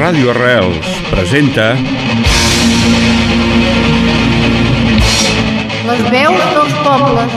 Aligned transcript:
Ràdio 0.00 0.30
Arrels 0.32 0.86
presenta 1.10 1.66
Les 5.90 6.02
veus 6.14 6.40
dels 6.54 6.74
pobles. 6.86 7.36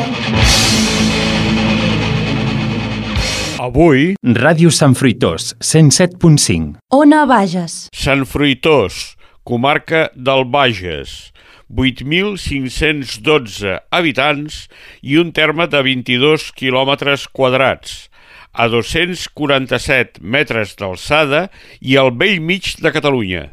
Avui 3.64 4.14
Ràdio 4.38 4.72
Sant 4.72 4.96
Fruitós, 4.96 5.54
107.5. 5.60 6.74
Ona 6.94 7.26
Bages. 7.30 7.78
Sant 7.96 8.26
Fruitós, 8.30 9.16
comarca 9.44 10.08
del 10.16 10.44
Bages, 10.46 11.33
8.512 11.70 13.78
habitants 13.92 14.70
i 15.02 15.18
un 15.22 15.32
terme 15.36 15.68
de 15.68 15.82
22 15.86 16.52
quilòmetres 16.58 17.28
quadrats, 17.32 18.10
a 18.54 18.68
247 18.70 20.22
metres 20.22 20.76
d'alçada 20.80 21.50
i 21.82 21.98
al 21.98 22.12
vell 22.16 22.42
mig 22.42 22.76
de 22.84 22.92
Catalunya. 22.94 23.50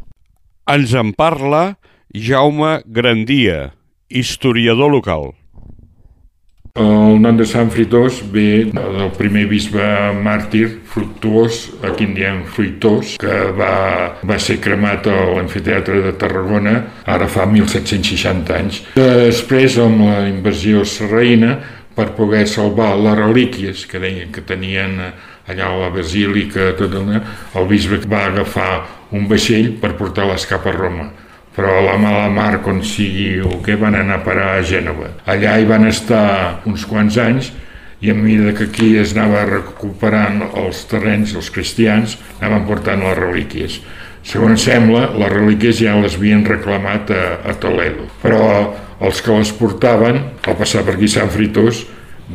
Ens 0.70 0.94
en 0.94 1.12
parla 1.16 1.76
Jaume 2.14 2.82
Grandia, 2.86 3.72
historiador 4.08 4.90
local. 4.92 5.39
El 6.78 7.18
nom 7.18 7.34
de 7.34 7.42
Sant 7.50 7.70
Fruitós 7.74 8.20
ve 8.30 8.68
del 8.70 9.08
primer 9.16 9.48
bisbe 9.50 9.82
màrtir 10.22 10.68
Fructuós, 10.86 11.64
aquí 11.82 12.06
en 12.06 12.12
diem 12.14 12.44
Fruitós, 12.46 13.16
que 13.18 13.38
va, 13.58 13.72
va 14.22 14.36
ser 14.38 14.60
cremat 14.62 15.08
a 15.10 15.16
l'amfiteatre 15.34 15.98
de 16.04 16.12
Tarragona 16.20 16.76
ara 17.10 17.26
fa 17.26 17.48
1760 17.50 18.54
anys. 18.54 18.78
Després, 18.94 19.80
amb 19.82 20.04
la 20.06 20.20
invasió 20.28 20.84
sarraïna, 20.86 21.56
per 21.96 22.12
poder 22.14 22.44
salvar 22.46 22.92
les 23.02 23.18
relíquies 23.18 23.82
que 23.90 23.98
deien 23.98 24.30
que 24.30 24.44
tenien 24.46 24.94
allà 25.50 25.66
a 25.66 25.80
la 25.80 25.90
basílica, 25.90 26.70
tot 26.78 26.94
el, 26.94 27.10
el 27.18 27.66
bisbe 27.66 27.98
va 28.06 28.28
agafar 28.28 28.70
un 29.10 29.26
vaixell 29.26 29.72
per 29.82 29.96
portar-les 29.98 30.46
cap 30.46 30.70
a 30.70 30.76
Roma 30.76 31.10
però 31.56 31.80
la 31.84 31.96
mala 31.98 32.28
mar, 32.32 32.60
com 32.64 32.82
sigui 32.86 33.40
o 33.42 33.58
què, 33.64 33.76
van 33.80 33.96
anar 33.98 34.20
a 34.20 34.24
parar 34.26 34.52
a 34.56 34.62
Gènova. 34.66 35.10
Allà 35.30 35.56
hi 35.58 35.66
van 35.68 35.88
estar 35.88 36.60
uns 36.70 36.86
quants 36.86 37.18
anys 37.18 37.50
i 38.00 38.10
a 38.10 38.16
mesura 38.16 38.54
que 38.56 38.68
aquí 38.70 38.94
es 39.00 39.12
anava 39.16 39.42
recuperant 39.48 40.44
els 40.56 40.84
terrenys, 40.88 41.34
els 41.36 41.50
cristians, 41.52 42.16
anaven 42.40 42.68
portant 42.68 43.02
les 43.04 43.18
relíquies. 43.18 43.80
Segons 44.24 44.62
sembla, 44.64 45.08
les 45.16 45.32
relíquies 45.32 45.80
ja 45.80 45.96
les 46.00 46.16
havien 46.16 46.44
reclamat 46.44 47.12
a, 47.12 47.22
a 47.50 47.56
Toledo, 47.60 48.06
però 48.22 48.42
els 49.00 49.20
que 49.24 49.32
les 49.36 49.52
portaven, 49.56 50.20
al 50.44 50.58
passar 50.60 50.84
per 50.84 50.96
aquí 50.96 51.08
Sant 51.08 51.32
Fritós, 51.32 51.86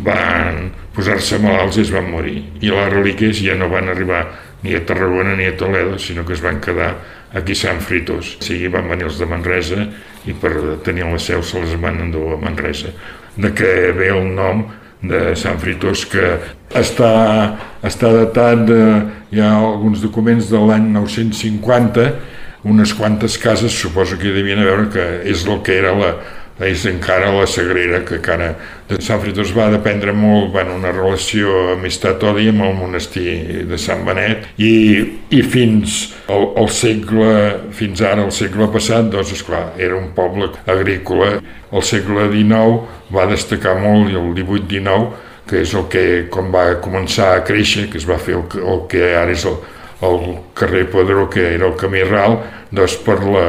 van 0.05 0.71
posar-se 0.95 1.37
malalts 1.43 1.77
i 1.77 1.85
es 1.85 1.91
van 1.93 2.09
morir. 2.11 2.41
I 2.61 2.73
les 2.73 2.91
relíquies 2.91 3.41
ja 3.43 3.55
no 3.57 3.69
van 3.71 3.89
arribar 3.93 4.25
ni 4.65 4.73
a 4.75 4.81
Tarragona 4.85 5.35
ni 5.37 5.45
a 5.45 5.55
Toledo, 5.57 5.99
sinó 6.01 6.25
que 6.25 6.33
es 6.33 6.41
van 6.41 6.59
quedar 6.61 6.95
aquí 7.33 7.55
Sant 7.55 7.83
Fritos. 7.85 8.35
O 8.39 8.45
sigui, 8.45 8.71
van 8.73 8.89
venir 8.89 9.07
els 9.09 9.19
de 9.21 9.27
Manresa 9.29 9.85
i 10.25 10.33
per 10.33 10.55
tenir 10.85 11.05
la 11.05 11.21
seu 11.21 11.43
se 11.45 11.61
les 11.61 11.75
van 11.81 12.01
endur 12.07 12.33
a 12.33 12.41
Manresa. 12.41 12.93
De 13.37 13.51
què 13.53 13.93
ve 13.95 14.09
el 14.15 14.31
nom 14.33 14.65
de 15.05 15.35
Sant 15.37 15.59
Fritos 15.61 16.05
que 16.09 16.37
està, 16.73 17.11
està 17.85 18.11
datat 18.15 18.65
de, 18.65 18.81
hi 19.35 19.43
ha 19.43 19.51
alguns 19.59 20.01
documents 20.01 20.49
de 20.49 20.61
l'any 20.61 20.89
950 20.95 22.07
unes 22.65 22.95
quantes 22.97 23.37
cases 23.37 23.75
suposo 23.77 24.17
que 24.17 24.31
hi 24.31 24.33
devien 24.33 24.63
veure 24.65 24.87
que 24.89 25.05
és 25.29 25.45
el 25.45 25.61
que 25.61 25.75
era 25.77 25.93
la, 25.93 26.15
és 26.63 26.85
encara 26.87 27.33
la 27.35 27.43
Sagrera, 27.51 27.99
que 28.07 28.15
encara 28.15 28.53
de 28.87 28.99
Sant 29.03 29.19
Fritos 29.19 29.51
va 29.55 29.67
dependre 29.73 30.13
molt, 30.15 30.53
van 30.53 30.71
una 30.71 30.93
relació 30.93 31.73
amistat-odi 31.73 32.47
amb 32.51 32.63
el 32.63 32.77
monestir 32.77 33.65
de 33.67 33.79
Sant 33.81 34.05
Benet 34.07 34.47
i, 34.55 34.71
i 35.35 35.41
fins 35.43 36.13
al, 36.31 36.53
al 36.61 36.71
segle, 36.71 37.33
fins 37.75 37.99
ara, 37.99 38.23
al 38.23 38.31
segle 38.35 38.69
passat, 38.71 39.09
doncs, 39.11 39.33
esclar, 39.35 39.73
era 39.75 39.99
un 39.99 40.13
poble 40.15 40.53
agrícola. 40.71 41.41
El 41.75 41.83
segle 41.83 42.29
XIX 42.31 43.11
va 43.15 43.27
destacar 43.27 43.75
molt 43.81 44.13
i 44.13 44.19
el 44.19 44.31
18-19 44.37 45.23
que 45.45 45.61
és 45.61 45.73
el 45.77 45.85
que, 45.93 46.03
quan 46.33 46.49
va 46.53 46.79
començar 46.81 47.35
a 47.35 47.41
créixer, 47.45 47.85
que 47.91 47.99
es 47.99 48.07
va 48.09 48.17
fer 48.17 48.33
el, 48.39 48.45
el 48.65 48.85
que 48.89 49.11
ara 49.13 49.33
és 49.33 49.45
el, 49.45 49.59
el 50.05 50.21
carrer 50.57 50.87
Pedró, 50.89 51.27
que 51.29 51.43
era 51.53 51.67
el 51.69 51.75
camí 51.77 52.01
ral, 52.07 52.39
doncs 52.73 52.97
per 53.05 53.19
la, 53.21 53.45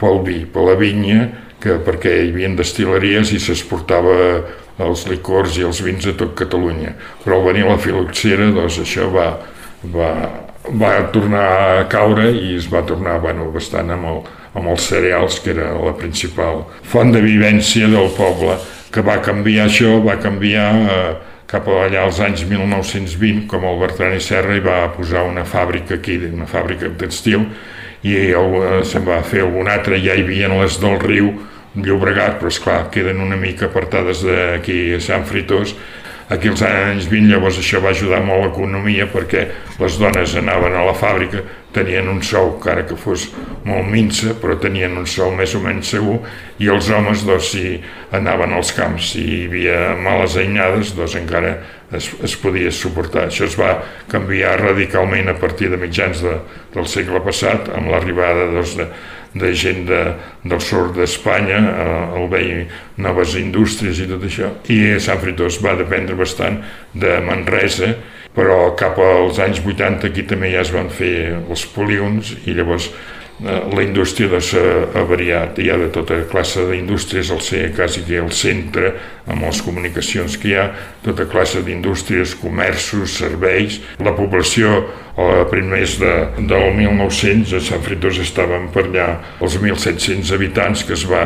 pel 0.00 0.22
vi, 0.24 0.38
per 0.48 0.64
la 0.70 0.76
vinya, 0.80 1.26
que 1.64 1.78
perquè 1.80 2.12
hi 2.20 2.30
havia 2.34 2.52
destil·leries 2.58 3.32
i 3.32 3.40
s'exportava 3.40 4.14
els 4.84 5.04
licors 5.08 5.56
i 5.58 5.64
els 5.64 5.80
vins 5.84 6.06
a 6.06 6.14
tot 6.18 6.34
Catalunya. 6.36 6.94
Però 7.24 7.38
al 7.38 7.46
venir 7.48 7.66
la 7.68 7.78
filoxera, 7.80 8.50
doncs 8.52 8.80
això 8.82 9.08
va, 9.14 9.28
va, 9.94 10.10
va 10.68 10.94
tornar 11.14 11.44
a 11.80 11.84
caure 11.90 12.30
i 12.32 12.54
es 12.58 12.68
va 12.70 12.84
tornar 12.86 13.20
bueno, 13.22 13.50
bastant 13.54 13.94
amb, 13.94 14.10
el, 14.10 14.24
amb 14.58 14.72
els 14.74 14.88
cereals, 14.90 15.38
que 15.40 15.54
era 15.54 15.72
la 15.78 15.94
principal 15.96 16.64
font 16.90 17.14
de 17.14 17.22
vivència 17.24 17.88
del 17.90 18.10
poble, 18.18 18.58
que 18.94 19.02
va 19.02 19.20
canviar 19.24 19.68
això, 19.70 19.96
va 20.04 20.18
canviar 20.22 20.66
eh, 20.82 21.14
cap 21.50 21.66
allà 21.70 22.04
als 22.04 22.20
anys 22.24 22.44
1920, 22.50 23.46
com 23.50 23.64
el 23.68 23.80
Bertran 23.80 24.14
i 24.16 24.20
Serra 24.22 24.56
hi 24.56 24.62
va 24.64 24.82
posar 24.94 25.24
una 25.28 25.46
fàbrica 25.46 25.98
aquí, 25.98 26.18
una 26.28 26.46
fàbrica 26.50 26.90
textil, 26.98 27.48
i 28.04 28.14
eh, 28.34 28.80
se'n 28.84 29.06
va 29.06 29.22
fer 29.24 29.46
algun 29.46 29.70
altre, 29.70 29.98
ja 30.02 30.14
hi 30.14 30.26
havia 30.26 30.50
les 30.52 30.78
del 30.82 30.98
riu, 31.02 31.32
Llobregat, 31.74 32.38
però 32.38 32.52
esclar, 32.52 32.78
queden 32.94 33.22
una 33.24 33.36
mica 33.36 33.66
apartades 33.66 34.22
d'aquí 34.22 34.94
a 34.94 35.02
Sant 35.02 35.26
Fritós. 35.26 35.74
Aquí 36.32 36.48
als 36.48 36.62
anys 36.64 37.08
20 37.10 37.28
llavors 37.28 37.58
això 37.60 37.82
va 37.84 37.90
ajudar 37.92 38.22
molt 38.24 38.46
l'economia 38.46 39.04
perquè 39.12 39.42
les 39.76 39.98
dones 40.00 40.32
anaven 40.40 40.72
a 40.72 40.84
la 40.86 40.94
fàbrica, 40.96 41.42
tenien 41.74 42.08
un 42.08 42.22
sou, 42.24 42.54
encara 42.54 42.86
que 42.88 42.96
fos 42.96 43.26
molt 43.66 43.90
minsa, 43.90 44.32
però 44.40 44.56
tenien 44.60 44.96
un 44.96 45.04
sou 45.10 45.34
més 45.36 45.52
o 45.58 45.60
menys 45.60 45.90
segur, 45.92 46.20
i 46.62 46.70
els 46.72 46.88
homes, 46.88 47.26
doncs, 47.26 47.50
si 47.52 47.74
anaven 48.14 48.54
als 48.56 48.72
camps, 48.72 49.10
si 49.12 49.24
hi 49.26 49.40
havia 49.48 49.80
males 50.00 50.38
anyades, 50.40 50.94
doncs 50.96 51.18
encara 51.20 51.58
es, 51.96 52.10
es 52.24 52.36
podia 52.40 52.72
suportar. 52.74 53.28
Això 53.28 53.48
es 53.48 53.56
va 53.58 53.76
canviar 54.10 54.56
radicalment 54.60 55.32
a 55.32 55.36
partir 55.40 55.70
de 55.72 55.80
mitjans 55.80 56.22
de, 56.24 56.38
del 56.74 56.88
segle 56.90 57.22
passat, 57.24 57.70
amb 57.74 57.92
l'arribada 57.92 58.48
doncs, 58.52 58.76
de, 58.78 58.88
de 59.34 59.52
gent 59.58 59.84
de, 59.88 60.00
del 60.46 60.62
sud 60.62 60.94
d'Espanya, 60.98 61.60
eh, 61.60 62.18
el 62.20 62.28
veia 62.30 62.60
noves 63.02 63.34
indústries 63.40 64.00
i 64.02 64.08
tot 64.10 64.22
això, 64.26 64.52
i 64.70 64.98
Sant 65.02 65.22
Fritós 65.22 65.58
va 65.64 65.74
dependre 65.78 66.18
bastant 66.18 66.60
de 66.94 67.18
Manresa, 67.26 67.94
però 68.34 68.74
cap 68.78 68.98
als 68.98 69.38
anys 69.42 69.60
80 69.62 70.08
aquí 70.10 70.24
també 70.26 70.50
ja 70.54 70.62
es 70.62 70.72
van 70.74 70.90
fer 70.90 71.34
els 71.38 71.66
polígons 71.74 72.34
i 72.46 72.54
llavors 72.54 72.90
la 73.42 73.82
indústria 73.82 74.28
doncs, 74.30 74.52
ha 74.54 75.02
variat, 75.08 75.58
hi 75.58 75.70
ha 75.72 75.78
de 75.80 75.88
tota 75.92 76.20
classe 76.30 76.62
d'indústries, 76.68 77.32
al 77.34 77.40
ser 77.42 77.64
quasi 77.74 78.04
que 78.06 78.20
el 78.22 78.30
centre, 78.30 78.92
amb 79.26 79.42
les 79.42 79.62
comunicacions 79.66 80.36
que 80.38 80.52
hi 80.52 80.54
ha, 80.60 80.68
tota 81.02 81.26
classe 81.26 81.64
d'indústries, 81.66 82.36
comerços, 82.38 83.18
serveis. 83.18 83.80
La 83.98 84.14
població 84.14 84.84
a 85.18 85.44
primers 85.50 85.98
de, 85.98 86.14
del 86.46 86.70
1900 86.78 87.56
a 87.58 87.62
Sant 87.64 87.82
Fritós 87.82 88.22
estaven 88.22 88.70
per 88.74 88.86
allà 88.86 89.10
els 89.42 89.58
1.700 89.58 90.32
habitants, 90.34 90.86
que 90.86 90.94
es 90.94 91.04
va 91.10 91.24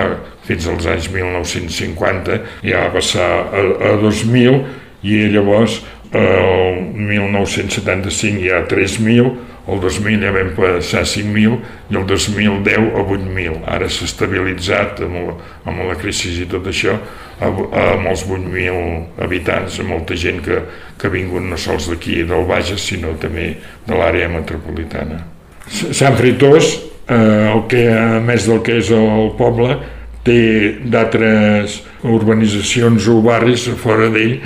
fins 0.48 0.69
als 0.69 0.88
anys 0.88 1.12
1950, 1.12 2.42
ja 2.64 2.86
va 2.86 2.96
passar 2.96 3.30
a, 3.52 3.64
a 3.92 3.96
2.000 4.00 4.86
i 5.06 5.28
llavors 5.30 5.78
el 6.12 6.82
1975 6.94 8.41
hi 8.41 8.50
ha 8.50 8.62
3.000, 8.69 9.32
el 9.69 9.80
2000 9.82 10.22
ja 10.24 10.32
vam 10.32 10.50
passar 10.56 11.02
a 11.04 11.08
5.000 11.08 11.58
i 11.92 11.96
el 12.00 12.06
2010 12.08 12.86
a 12.96 13.02
8.000. 13.04 13.56
Ara 13.69 13.88
s'ha 13.92 14.06
estabilitzat 14.08 15.02
amb, 15.04 15.34
amb 15.69 15.82
la 15.84 15.96
crisi 16.00 16.32
i 16.41 16.48
tot 16.48 16.70
això 16.70 16.96
amb 17.44 18.08
els 18.08 18.24
8.000 18.24 19.22
habitants, 19.24 19.81
amb 19.82 19.93
molta 19.93 20.16
gent 20.16 20.40
que, 20.44 20.62
que 20.99 21.10
ha 21.10 21.12
vingut 21.12 21.44
no 21.44 21.58
sols 21.60 21.90
d'aquí 21.93 22.22
del 22.26 22.49
Bages, 22.49 22.81
sinó 22.81 23.12
també 23.20 23.52
de 23.87 23.99
l'àrea 23.99 24.31
metropolitana. 24.32 25.20
Sant 25.69 26.16
Fritós, 26.16 26.72
eh, 27.06 27.52
el 27.52 27.66
que, 27.69 27.84
a 27.93 28.19
més 28.25 28.49
del 28.49 28.64
que 28.64 28.81
és 28.81 28.90
el 28.96 29.34
poble, 29.38 29.76
té 30.25 30.40
d'altres 30.88 31.82
urbanitzacions 32.08 33.06
o 33.08 33.20
barris 33.25 33.69
fora 33.81 34.08
d'ell 34.12 34.40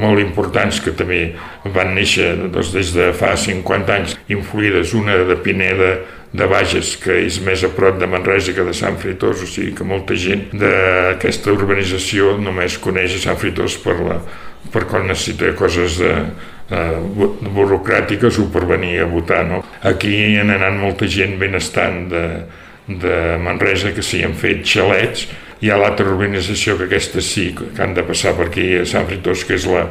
molt 0.00 0.20
importants 0.22 0.80
que 0.82 0.94
també 0.96 1.20
van 1.74 1.94
néixer 1.94 2.32
doncs, 2.48 2.72
des 2.74 2.92
de 2.96 3.10
fa 3.16 3.34
50 3.38 3.94
anys, 3.94 4.16
influïdes, 4.32 4.94
una 4.98 5.16
de 5.28 5.36
Pineda 5.42 5.94
de 6.34 6.48
Bages, 6.50 6.96
que 6.98 7.14
és 7.28 7.38
més 7.46 7.62
a 7.62 7.70
prop 7.70 8.00
de 8.00 8.08
Manresa 8.10 8.54
que 8.56 8.64
de 8.66 8.74
Sant 8.74 8.98
Fritós, 8.98 9.44
o 9.44 9.46
sigui 9.46 9.74
que 9.78 9.86
molta 9.86 10.16
gent 10.18 10.48
d'aquesta 10.58 11.54
urbanització 11.54 12.34
només 12.42 12.80
coneix 12.82 13.14
Sant 13.22 13.38
Fritós 13.38 13.78
per, 13.84 13.94
la, 14.02 14.18
per 14.74 14.82
quan 14.90 15.06
necessita 15.06 15.52
coses 15.58 16.00
de, 16.02 16.10
eh, 16.74 16.98
burocràtiques 17.54 18.40
o 18.42 18.48
per 18.50 18.64
venir 18.66 18.98
a 19.04 19.08
votar. 19.10 19.44
No? 19.46 19.62
Aquí 19.86 20.10
hi 20.10 20.36
ha 20.40 20.44
anat 20.46 20.74
molta 20.80 21.06
gent 21.06 21.38
benestant 21.38 22.08
de, 22.10 22.26
de 22.88 23.16
Manresa 23.42 23.94
que 23.94 24.02
s'hi 24.02 24.24
han 24.26 24.34
fet 24.34 24.66
xalets 24.66 25.28
hi 25.64 25.70
ha 25.72 25.78
l'altra 25.80 26.10
urbanització 26.12 26.76
que 26.76 26.84
aquesta 26.84 27.22
sí 27.24 27.46
que 27.56 27.70
han 27.80 27.94
de 27.96 28.02
passar 28.04 28.34
per 28.36 28.50
aquí 28.50 28.66
a 28.76 28.84
Sant 28.88 29.06
Fritós, 29.08 29.46
que 29.48 29.56
és 29.56 29.64
la, 29.64 29.86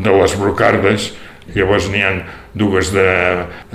de 0.00 0.14
les 0.16 0.36
brocardes, 0.40 1.10
llavors 1.52 1.90
n'hi 1.92 2.00
ha 2.06 2.12
dues 2.56 2.88
de, 2.94 3.08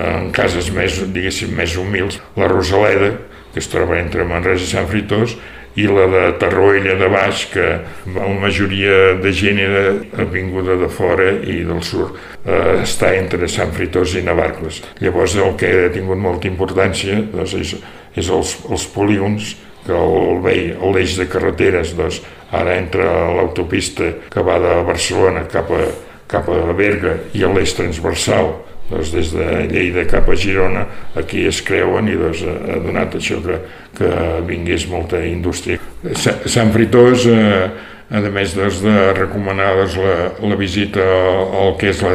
en 0.02 0.32
cases 0.34 0.72
més, 0.74 1.04
diguéssim, 1.14 1.54
més 1.54 1.76
humils, 1.78 2.18
la 2.40 2.50
Rosaleda, 2.50 3.12
que 3.54 3.62
es 3.62 3.70
troba 3.70 4.00
entre 4.00 4.26
Manresa 4.26 4.66
i 4.66 4.72
Sant 4.72 4.90
Fritós, 4.90 5.36
i 5.76 5.86
la 5.92 6.08
de 6.10 6.24
Tarroella 6.40 6.96
de 6.98 7.12
Baix, 7.12 7.44
que 7.52 7.68
la 8.16 8.32
majoria 8.42 9.14
de 9.22 9.34
gent 9.36 9.60
era 9.60 10.26
vinguda 10.32 10.80
de 10.80 10.90
fora 10.90 11.28
i 11.36 11.60
del 11.68 11.84
sud 11.84 12.16
eh, 12.16 12.80
està 12.80 13.12
entre 13.20 13.52
Sant 13.52 13.76
Fritós 13.76 14.16
i 14.16 14.24
Navarcles. 14.26 14.82
Llavors 15.04 15.36
el 15.36 15.54
que 15.60 15.72
ha 15.84 15.94
tingut 15.94 16.18
molta 16.18 16.50
importància 16.50 17.20
doncs, 17.36 17.54
és, 17.60 17.76
és 18.16 18.34
els, 18.34 18.58
els 18.72 18.90
polígons 18.96 19.54
que 19.86 19.96
el 19.96 20.42
vell, 20.44 20.74
l'eix 20.96 21.18
de 21.20 21.30
carreteres, 21.30 21.96
doncs, 21.98 22.22
ara 22.56 22.78
entre 22.80 23.06
l'autopista 23.38 24.12
que 24.32 24.44
va 24.46 24.60
de 24.62 24.76
Barcelona 24.88 25.46
cap 25.52 25.72
a, 25.74 25.88
cap 26.32 26.50
a 26.50 26.62
Berga 26.78 27.18
i 27.34 27.44
l'eix 27.46 27.76
transversal 27.78 28.54
doncs 28.90 29.12
des 29.16 29.32
de 29.34 29.46
Lleida 29.72 30.06
cap 30.10 30.30
a 30.30 30.36
Girona 30.38 30.86
aquí 31.18 31.46
es 31.50 31.62
creuen 31.66 32.10
i 32.12 32.16
doncs, 32.20 32.44
ha 32.46 32.78
donat 32.84 33.18
això 33.18 33.42
que, 33.42 33.58
que 33.98 34.12
vingués 34.46 34.86
molta 34.92 35.24
indústria. 35.26 35.82
Sant 36.14 36.70
Fritós, 36.74 37.26
eh, 37.26 37.66
a 38.14 38.22
més 38.30 38.54
doncs, 38.54 38.84
de 38.86 39.14
recomanar 39.18 39.72
doncs, 39.80 39.98
la, 39.98 40.18
la 40.52 40.60
visita 40.60 41.02
al 41.02 41.74
que 41.82 41.90
és 41.90 42.04
la, 42.06 42.14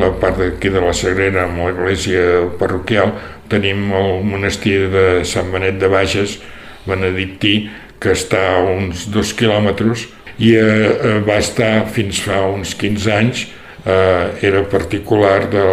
la 0.00 0.12
part 0.20 0.40
d'aquí 0.40 0.72
de 0.72 0.84
la 0.84 0.94
Sagrera 0.96 1.44
amb 1.44 1.66
l'església 1.66 2.46
parroquial, 2.60 3.12
tenim 3.52 3.90
el 3.92 4.24
monestir 4.24 4.86
de 4.92 5.04
Sant 5.28 5.52
Benet 5.52 5.76
de 5.80 5.92
Bages, 5.92 6.38
benedictí, 6.88 7.68
que 7.98 8.14
està 8.14 8.40
a 8.56 8.64
uns 8.70 9.08
dos 9.12 9.32
quilòmetres 9.34 10.06
i 10.38 10.54
eh, 10.54 10.62
eh 10.62 11.14
va 11.26 11.38
estar 11.42 11.88
fins 11.90 12.20
fa 12.22 12.44
uns 12.46 12.74
15 12.78 13.14
anys 13.14 13.46
eh, 13.84 14.38
era 14.46 14.62
particular 14.70 15.48
de, 15.50 15.64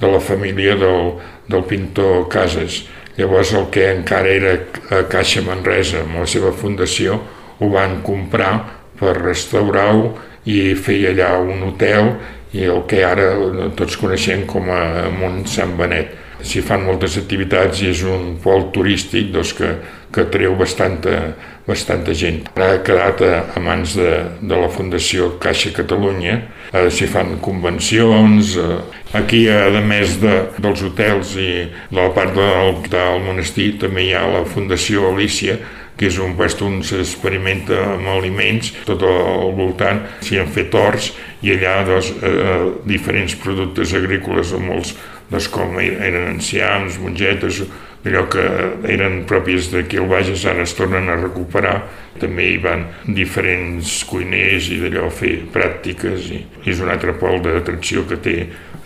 de 0.00 0.08
la 0.12 0.20
família 0.20 0.76
del, 0.76 1.14
del 1.48 1.64
pintor 1.64 2.28
Casas. 2.28 2.84
Llavors 3.16 3.52
el 3.52 3.68
que 3.72 3.90
encara 3.90 4.28
era 4.28 4.52
a 4.96 5.02
Caixa 5.08 5.42
Manresa 5.44 6.04
amb 6.04 6.20
la 6.22 6.26
seva 6.28 6.52
fundació 6.56 7.18
ho 7.60 7.68
van 7.72 8.00
comprar 8.04 8.52
per 9.00 9.16
restaurar-ho 9.18 10.14
i 10.48 10.74
fer 10.76 11.00
allà 11.10 11.34
un 11.40 11.64
hotel 11.68 12.14
i 12.56 12.64
el 12.66 12.84
que 12.88 13.02
ara 13.04 13.28
tots 13.76 13.98
coneixem 14.00 14.46
com 14.48 14.70
a 14.72 15.08
Mont 15.14 15.44
Sant 15.48 15.76
Benet. 15.78 16.16
S'hi 16.46 16.62
fan 16.64 16.86
moltes 16.86 17.16
activitats 17.20 17.82
i 17.84 17.90
és 17.92 18.04
un 18.08 18.36
pol 18.42 18.68
turístic 18.74 19.30
doncs, 19.34 19.54
que, 19.58 19.70
que 20.14 20.26
treu 20.32 20.56
bastanta, 20.58 21.34
bastanta 21.66 22.14
gent. 22.16 22.42
Ara 22.54 22.72
ha 22.74 22.80
quedat 22.86 23.22
a, 23.26 23.32
a 23.56 23.62
mans 23.62 23.94
de, 23.98 24.10
de 24.40 24.60
la 24.62 24.70
Fundació 24.72 25.34
Caixa 25.42 25.72
Catalunya, 25.76 26.38
eh, 26.72 26.88
s'hi 26.90 27.08
fan 27.10 27.36
convencions, 27.44 28.56
eh, 28.58 28.78
aquí 29.18 29.44
a 29.50 29.68
més 29.84 30.18
de, 30.22 30.36
dels 30.58 30.82
hotels 30.86 31.36
i 31.38 31.50
de 31.90 32.00
la 32.00 32.10
part 32.16 32.34
del, 32.36 32.80
del 32.90 33.22
monestir 33.26 33.74
també 33.82 34.08
hi 34.08 34.16
ha 34.16 34.26
la 34.30 34.46
Fundació 34.48 35.10
Alícia, 35.12 35.58
que 35.96 36.08
és 36.08 36.18
un 36.18 36.36
lloc 36.38 36.62
on 36.64 36.80
s'experimenta 36.86 37.76
amb 37.96 38.08
aliments, 38.14 38.72
tot 38.86 39.02
al 39.04 39.52
voltant 39.56 40.00
s'hi 40.24 40.40
han 40.40 40.50
fet 40.52 40.74
horts 40.74 41.12
i 41.42 41.54
allà 41.56 41.80
doncs, 41.88 42.12
eh, 42.22 42.72
diferents 42.88 43.36
productes 43.40 43.94
agrícoles, 43.94 44.52
molts 44.60 44.94
doncs, 45.30 45.48
com 45.52 45.78
eren 45.80 46.34
enciams, 46.34 46.98
mongetes, 46.98 47.62
allò 48.04 48.24
que 48.32 48.44
eren 48.88 49.24
pròpies 49.28 49.68
d'aquí 49.74 50.00
al 50.00 50.08
Bages 50.08 50.46
ara 50.48 50.64
es 50.64 50.72
tornen 50.76 51.08
a 51.08 51.18
recuperar. 51.20 51.82
També 52.20 52.50
hi 52.50 52.56
van 52.60 52.86
diferents 53.04 54.00
cuiners 54.08 54.70
i 54.72 54.80
d'allò 54.80 55.06
a 55.08 55.14
fer 55.14 55.36
pràctiques 55.52 56.30
i 56.32 56.40
és 56.68 56.80
un 56.80 56.90
altre 56.92 57.14
pol 57.20 57.40
d'atracció 57.44 58.06
que 58.08 58.18
té 58.20 58.36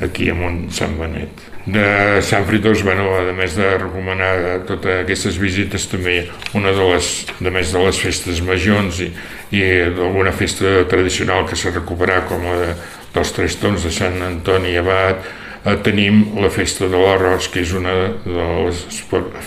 aquí 0.01 0.31
a 0.31 0.35
Mont 0.35 0.67
Sant 0.75 0.97
Benet. 0.99 1.45
De 1.65 2.21
Sant 2.21 2.45
Fritós, 2.45 2.83
bueno, 2.85 3.07
a 3.17 3.33
més 3.33 3.55
de 3.57 3.69
recomanar 3.79 4.65
totes 4.69 5.05
aquestes 5.05 5.39
visites, 5.41 5.87
també 5.89 6.27
una 6.53 6.75
de 6.77 6.89
les, 6.91 7.13
de 7.41 7.53
més 7.55 7.71
de 7.73 7.85
les 7.87 8.01
festes 8.03 8.43
majors 8.45 9.01
i, 9.01 9.09
i 9.55 9.63
d'alguna 9.95 10.35
festa 10.37 10.83
tradicional 10.91 11.47
que 11.49 11.57
s'ha 11.57 11.73
recuperat, 11.73 12.27
com 12.29 12.45
la 12.45 12.59
de, 12.61 12.75
dels 13.15 13.33
Tres 13.33 13.57
Tons 13.63 13.87
de 13.87 13.93
Sant 13.95 14.21
Antoni 14.27 14.75
Abat, 14.77 15.25
eh, 15.65 15.77
tenim 15.87 16.35
la 16.43 16.51
festa 16.53 16.91
de 16.91 17.01
l'arròs, 17.01 17.49
que 17.49 17.63
és 17.65 17.73
una 17.73 17.95
de 18.27 18.49
les 18.67 18.83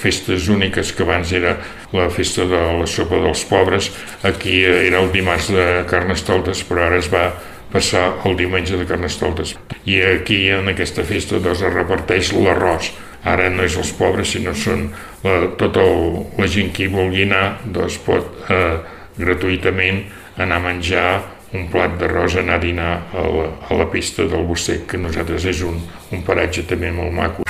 festes 0.02 0.48
úniques 0.50 0.94
que 0.96 1.06
abans 1.06 1.36
era 1.38 1.58
la 1.94 2.10
festa 2.10 2.48
de 2.50 2.64
la 2.80 2.88
sopa 2.90 3.22
dels 3.22 3.46
pobres. 3.46 3.92
Aquí 4.26 4.64
era 4.64 5.04
el 5.04 5.12
dimarts 5.14 5.52
de 5.54 5.68
Carnestoltes, 5.92 6.66
però 6.66 6.88
ara 6.88 6.98
es 6.98 7.12
va 7.14 7.28
passar 7.72 8.22
el 8.25 8.38
diumenge 8.40 8.78
de 8.78 8.88
Carnestoltes. 8.88 9.56
I 9.86 10.02
aquí, 10.02 10.48
en 10.54 10.72
aquesta 10.72 11.04
festa, 11.08 11.40
doncs, 11.40 11.64
es 11.64 11.74
reparteix 11.74 12.34
l'arròs. 12.36 12.92
Ara 13.28 13.50
no 13.52 13.66
és 13.66 13.75
els 13.75 13.92
pobres, 13.98 14.31
sinó 14.31 14.54
són 14.56 14.88
la, 15.24 15.40
tota 15.60 15.84
el, 15.84 16.22
la 16.40 16.48
gent 16.48 16.72
que 16.75 16.86
hi 16.86 16.92
vulgui 16.94 17.25
anar, 17.28 17.58
doncs 17.66 17.98
pot 18.06 18.46
eh, 18.54 18.78
gratuïtament 19.18 20.06
anar 20.38 20.62
a 20.62 20.66
menjar 20.68 21.10
un 21.58 21.68
plat 21.72 21.96
d'arròs 22.00 22.38
anar 22.42 22.58
a 22.60 22.64
dinar 22.64 22.92
a 23.16 23.24
la, 23.31 23.48
a 23.69 23.78
la 23.80 23.88
pista 23.92 24.28
del 24.28 24.44
Bossec, 24.48 24.86
que 24.92 25.00
nosaltres 25.00 25.48
és 25.48 25.64
un, 25.66 25.80
un 26.12 26.24
paratge 26.28 26.66
també 26.68 26.92
molt 26.92 27.16
maco. 27.16 27.48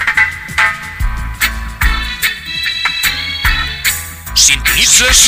Sintonitzes 4.48 5.26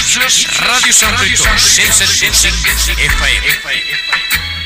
Ràdio 0.63 0.94
Sant 0.95 1.18
Brito, 1.19 1.44
107.5 1.44 2.95
FM. 3.09 4.58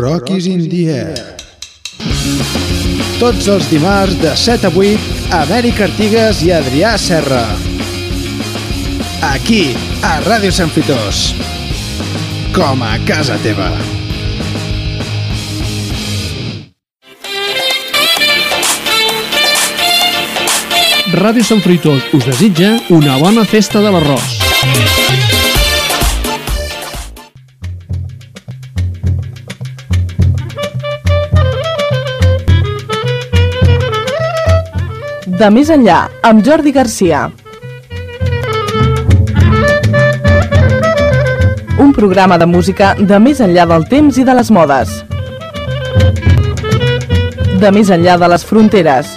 Rockies 0.00 0.46
in 0.46 0.68
the 0.70 0.88
Air. 0.88 1.36
Tots 3.20 3.48
els 3.52 3.66
dimarts 3.68 4.16
de 4.22 4.32
7 4.32 4.70
a 4.70 4.72
8, 4.72 5.10
Amèric 5.42 5.82
Artigas 5.84 6.40
i 6.46 6.54
Adrià 6.56 6.94
Serra. 6.96 7.42
Aquí, 9.28 9.74
a 10.00 10.14
Ràdio 10.24 10.54
Sant 10.56 10.72
Fitós. 10.72 11.34
Com 12.56 12.80
a 12.80 12.94
casa 13.04 13.36
teva. 13.44 13.68
Ràdio 21.20 21.44
Sant 21.44 21.60
Fruitós 21.60 22.08
us 22.16 22.24
desitja 22.24 22.78
una 22.88 23.20
bona 23.20 23.44
festa 23.44 23.84
de 23.84 23.92
l'arròs. 23.92 24.99
De 35.40 35.48
més 35.48 35.70
enllà, 35.72 36.02
amb 36.28 36.42
Jordi 36.44 36.68
Garcia. 36.68 37.20
Un 41.80 41.94
programa 41.96 42.36
de 42.36 42.44
música 42.44 42.90
de 42.98 43.18
més 43.24 43.38
enllà 43.40 43.64
del 43.70 43.86
temps 43.88 44.18
i 44.20 44.24
de 44.28 44.34
les 44.36 44.50
modes. 44.52 44.90
De 47.62 47.70
més 47.72 47.88
enllà 47.96 48.18
de 48.20 48.28
les 48.34 48.44
fronteres. 48.44 49.14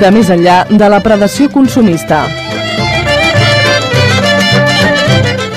De 0.00 0.10
més 0.16 0.32
enllà 0.34 0.56
de 0.72 0.88
la 0.90 0.98
predació 1.04 1.46
consumista. 1.54 2.24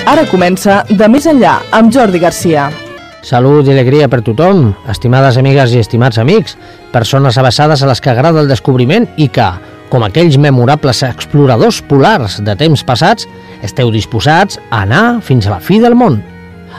Ara 0.05 0.27
comença 0.29 0.83
De 0.91 1.09
més 1.09 1.25
enllà 1.25 1.55
amb 1.79 1.89
Jordi 1.98 2.21
Garcia. 2.21 2.69
Salut 3.25 3.65
i 3.67 3.74
alegria 3.74 4.05
per 4.07 4.21
tothom, 4.21 4.69
estimades 4.88 5.41
amigues 5.41 5.74
i 5.74 5.81
estimats 5.81 6.21
amics, 6.21 6.55
persones 6.93 7.38
abassades 7.38 7.84
a 7.84 7.89
les 7.89 8.01
que 8.01 8.12
agrada 8.12 8.41
el 8.41 8.50
descobriment 8.50 9.08
i 9.17 9.29
que, 9.29 9.48
com 9.89 10.05
aquells 10.05 10.38
memorables 10.41 11.03
exploradors 11.08 11.81
polars 11.89 12.39
de 12.46 12.55
temps 12.58 12.84
passats, 12.86 13.27
esteu 13.65 13.91
disposats 13.93 14.60
a 14.69 14.84
anar 14.84 15.22
fins 15.25 15.48
a 15.48 15.55
la 15.55 15.63
fi 15.63 15.79
del 15.81 15.98
món. 15.98 16.19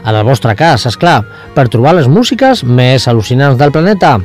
En 0.00 0.14
el 0.14 0.25
vostre 0.25 0.55
cas, 0.57 0.87
és 0.88 0.97
clar, 0.97 1.21
per 1.55 1.69
trobar 1.69 1.97
les 1.99 2.09
músiques 2.09 2.62
més 2.64 3.07
al·lucinants 3.11 3.59
del 3.61 3.73
planeta, 3.75 4.19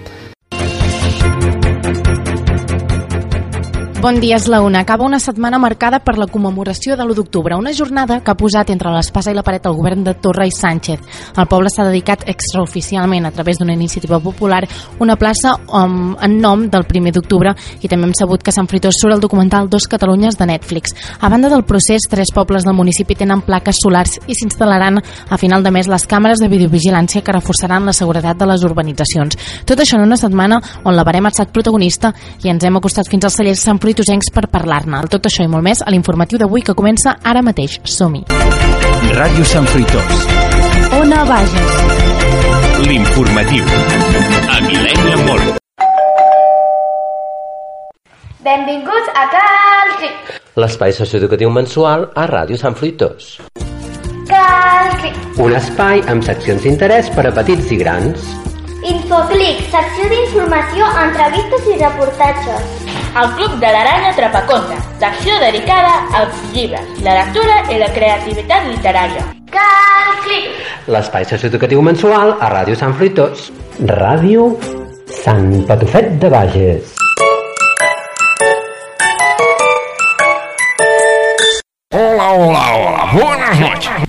Bon 4.05 4.19
dia, 4.21 4.35
és 4.37 4.45
la 4.45 4.59
una. 4.61 4.83
Acaba 4.83 5.03
una 5.03 5.17
setmana 5.17 5.57
marcada 5.57 5.97
per 6.05 6.13
la 6.19 6.27
commemoració 6.29 6.93
de 6.93 7.01
l'1 7.01 7.15
d'octubre, 7.17 7.55
una 7.57 7.71
jornada 7.73 8.19
que 8.21 8.29
ha 8.29 8.37
posat 8.37 8.69
entre 8.69 8.91
l'espasa 8.93 9.31
i 9.31 9.33
la 9.33 9.41
paret 9.41 9.65
el 9.65 9.73
govern 9.73 10.03
de 10.05 10.13
Torra 10.21 10.45
i 10.45 10.51
Sánchez. 10.53 10.99
El 11.41 11.47
poble 11.49 11.71
s'ha 11.73 11.87
dedicat 11.87 12.21
extraoficialment 12.29 13.25
a 13.25 13.31
través 13.33 13.57
d'una 13.57 13.73
iniciativa 13.73 14.19
popular 14.21 14.59
una 14.99 15.15
plaça 15.17 15.55
um, 15.73 16.13
en 16.21 16.35
nom 16.37 16.67
del 16.69 16.85
primer 16.85 17.15
d'octubre 17.15 17.55
i 17.81 17.89
també 17.89 18.05
hem 18.05 18.13
sabut 18.13 18.43
que 18.45 18.53
Sant 18.53 18.69
Fritós 18.69 18.99
surt 19.01 19.15
el 19.15 19.23
documental 19.23 19.71
Dos 19.73 19.87
Catalunyes 19.89 20.37
de 20.37 20.45
Netflix. 20.51 20.93
A 21.19 21.27
banda 21.33 21.49
del 21.49 21.65
procés, 21.65 22.05
tres 22.07 22.29
pobles 22.29 22.63
del 22.63 22.77
municipi 22.77 23.17
tenen 23.17 23.41
plaques 23.41 23.81
solars 23.81 24.19
i 24.27 24.37
s'instal·laran 24.37 25.01
a 25.01 25.41
final 25.41 25.65
de 25.65 25.73
mes 25.73 25.89
les 25.89 26.05
càmeres 26.05 26.45
de 26.45 26.51
videovigilància 26.53 27.23
que 27.25 27.33
reforçaran 27.33 27.89
la 27.89 27.97
seguretat 27.97 28.37
de 28.37 28.51
les 28.53 28.69
urbanitzacions. 28.69 29.33
Tot 29.65 29.81
això 29.81 29.97
en 29.97 30.05
una 30.05 30.21
setmana 30.21 30.61
on 30.83 30.93
la 30.93 31.09
Barem 31.09 31.25
ha 31.25 31.33
estat 31.33 31.49
protagonista 31.49 32.13
i 32.43 32.53
ens 32.53 32.69
hem 32.69 32.77
acostat 32.77 33.09
fins 33.09 33.25
al 33.25 33.33
celler 33.33 33.57
Sant 33.57 33.81
Fruitós 33.81 33.94
fruitosencs 33.95 34.31
per 34.35 34.49
parlar-ne. 34.51 34.99
Tot 35.07 35.25
això 35.29 35.45
i 35.45 35.47
molt 35.47 35.63
més 35.63 35.81
a 35.81 35.91
l'informatiu 35.91 36.37
d'avui 36.37 36.61
que 36.61 36.75
comença 36.75 37.15
ara 37.23 37.41
mateix. 37.41 37.79
Som-hi! 37.83 38.25
Ràdio 39.15 39.45
Sant 39.47 39.67
Fruitós. 39.71 40.25
Ona 40.99 41.23
Bages. 41.23 41.75
L'informatiu. 42.83 43.63
A 44.51 44.59
Millennium 44.65 45.23
Mall. 45.29 45.45
Benvinguts 48.43 49.13
a 49.15 49.23
Calclic. 49.31 50.33
L'espai 50.59 50.91
socioeducatiu 50.91 51.49
mensual 51.49 52.09
a 52.15 52.27
Ràdio 52.27 52.59
Sant 52.59 52.75
Fruitós. 52.75 53.37
Calclic. 54.27 55.39
Un 55.39 55.55
espai 55.55 56.03
amb 56.11 56.25
seccions 56.25 56.67
d'interès 56.67 57.09
per 57.15 57.29
a 57.29 57.33
petits 57.39 57.71
i 57.71 57.79
grans. 57.79 58.27
Infoclic, 58.85 59.63
secció 59.73 60.05
d'informació, 60.11 60.85
entrevistes 61.01 61.63
i 61.73 61.77
reportatges. 61.79 62.83
El 63.17 63.31
Club 63.39 63.55
de 63.57 63.71
l'Aranya 63.73 64.11
Trapaconta, 64.13 64.77
secció 65.01 65.39
dedicada 65.41 65.95
als 66.19 66.37
llibres, 66.53 66.91
la 67.01 67.15
lectura 67.17 67.57
i 67.73 67.79
la 67.81 67.89
creativitat 67.95 68.69
literària. 68.69 69.25
Calclic. 69.55 70.53
L'espai 70.93 71.25
socioeducatiu 71.25 71.81
mensual 71.81 72.35
a 72.37 72.51
Ràdio 72.53 72.77
Sant 72.77 72.93
Fruitós. 72.99 73.49
Ràdio 73.89 74.51
Sant 75.23 75.63
Patufet 75.65 76.19
de 76.21 76.29
Bages. 76.29 76.93
Hola, 81.89 82.33
hola, 82.37 82.65
hola. 82.69 83.13
Buenas 83.15 83.59
noches. 83.65 84.04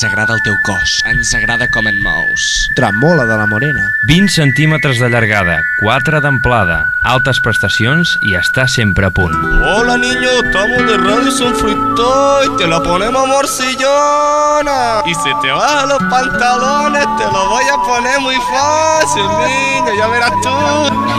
Ens 0.00 0.08
agrada 0.08 0.32
el 0.32 0.40
teu 0.40 0.54
cos. 0.64 0.92
Ens 1.10 1.34
agrada 1.36 1.66
com 1.68 1.84
et 1.84 1.96
mous. 2.00 2.44
Tremola 2.72 3.26
de 3.28 3.36
la 3.36 3.44
morena. 3.44 3.82
20 4.08 4.32
centímetres 4.32 4.96
de 4.96 5.10
llargada, 5.12 5.58
4 5.82 6.22
d'amplada, 6.24 6.78
altes 7.04 7.36
prestacions 7.44 8.14
i 8.24 8.32
està 8.40 8.64
sempre 8.64 9.10
a 9.10 9.12
punt. 9.12 9.36
Hola 9.74 9.98
niño, 10.00 10.30
estamos 10.40 10.88
de 10.88 10.96
Radio 11.04 11.30
San 11.30 11.52
Fruito 11.54 12.08
y 12.46 12.56
te 12.56 12.66
la 12.66 12.80
ponemos 12.82 13.28
morcillona. 13.28 15.02
Y 15.04 15.12
si 15.20 15.36
te 15.42 15.52
bajan 15.52 15.90
los 15.90 16.02
pantalones, 16.08 17.04
te 17.18 17.24
lo 17.28 17.50
voy 17.50 17.64
a 17.68 17.76
poner 17.84 18.20
muy 18.20 18.36
fácil, 18.48 19.28
niño, 19.44 19.92
ya 19.98 20.06
verás 20.08 20.32
tú. 20.40 20.56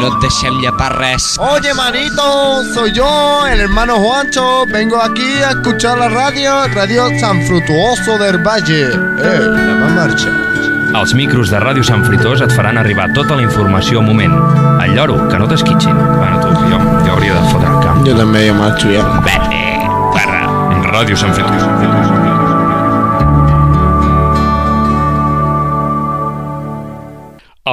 No 0.02 0.08
et 0.08 0.18
deixem 0.24 0.58
llepar 0.58 0.96
res. 0.98 1.38
Oye, 1.38 1.76
manito, 1.76 2.64
soy 2.74 2.92
yo, 2.94 3.46
el 3.46 3.60
hermano 3.60 4.00
Juancho. 4.02 4.66
Vengo 4.66 5.00
aquí 5.00 5.44
a 5.46 5.52
escuchar 5.52 6.00
la 6.00 6.10
radio, 6.10 6.68
Radio 6.70 7.08
San 7.20 7.46
Frutuoso 7.46 8.18
del 8.18 8.40
Valle. 8.40 8.71
Eh, 8.72 9.40
la 9.68 9.74
va 9.82 9.90
marxa. 9.92 10.32
Els 10.96 11.12
micros 11.16 11.50
de 11.52 11.60
Ràdio 11.60 11.84
Sant 11.84 12.06
Fruitós 12.08 12.40
et 12.46 12.54
faran 12.56 12.78
arribar 12.80 13.10
tota 13.16 13.36
la 13.36 13.44
informació 13.44 14.00
al 14.00 14.08
moment. 14.08 14.32
El 14.84 14.96
lloro, 14.96 15.18
que 15.28 15.40
no 15.40 15.48
t'esquitxin. 15.52 15.98
Bueno, 15.98 16.40
tu, 16.40 16.54
jo, 16.72 16.80
jo 17.04 17.12
hauria 17.18 17.36
de 17.36 17.42
fotre 17.52 17.68
el 17.68 17.82
camp. 17.84 18.00
Jo 18.08 18.16
també, 18.16 18.46
jo 18.48 18.56
marxo 18.56 18.94
ja. 18.94 19.04
Vete, 19.28 19.60
perra. 20.16 20.40
Ràdio 20.88 21.20
Sant 21.20 21.36
Fruitós. 21.36 21.68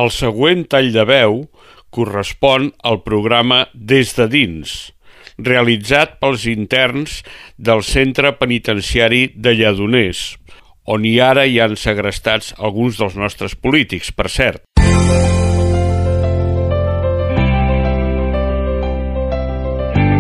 El 0.03 0.13
següent 0.15 0.67
tall 0.71 0.91
de 0.95 1.07
veu 1.07 1.41
correspon 1.95 2.73
al 2.83 3.01
programa 3.07 3.65
Des 3.73 4.11
de 4.19 4.27
dins, 4.31 4.75
realitzat 5.39 6.19
pels 6.19 6.45
interns 6.51 7.23
del 7.57 7.87
Centre 7.87 8.35
Penitenciari 8.43 9.29
de 9.35 9.55
Lledoners, 9.55 10.37
on 10.89 11.05
hi 11.05 11.19
ara 11.21 11.45
hi 11.45 11.59
han 11.61 11.75
segrestats 11.77 12.55
alguns 12.65 12.97
dels 12.97 13.17
nostres 13.21 13.55
polítics, 13.55 14.09
per 14.17 14.31
cert. 14.33 14.63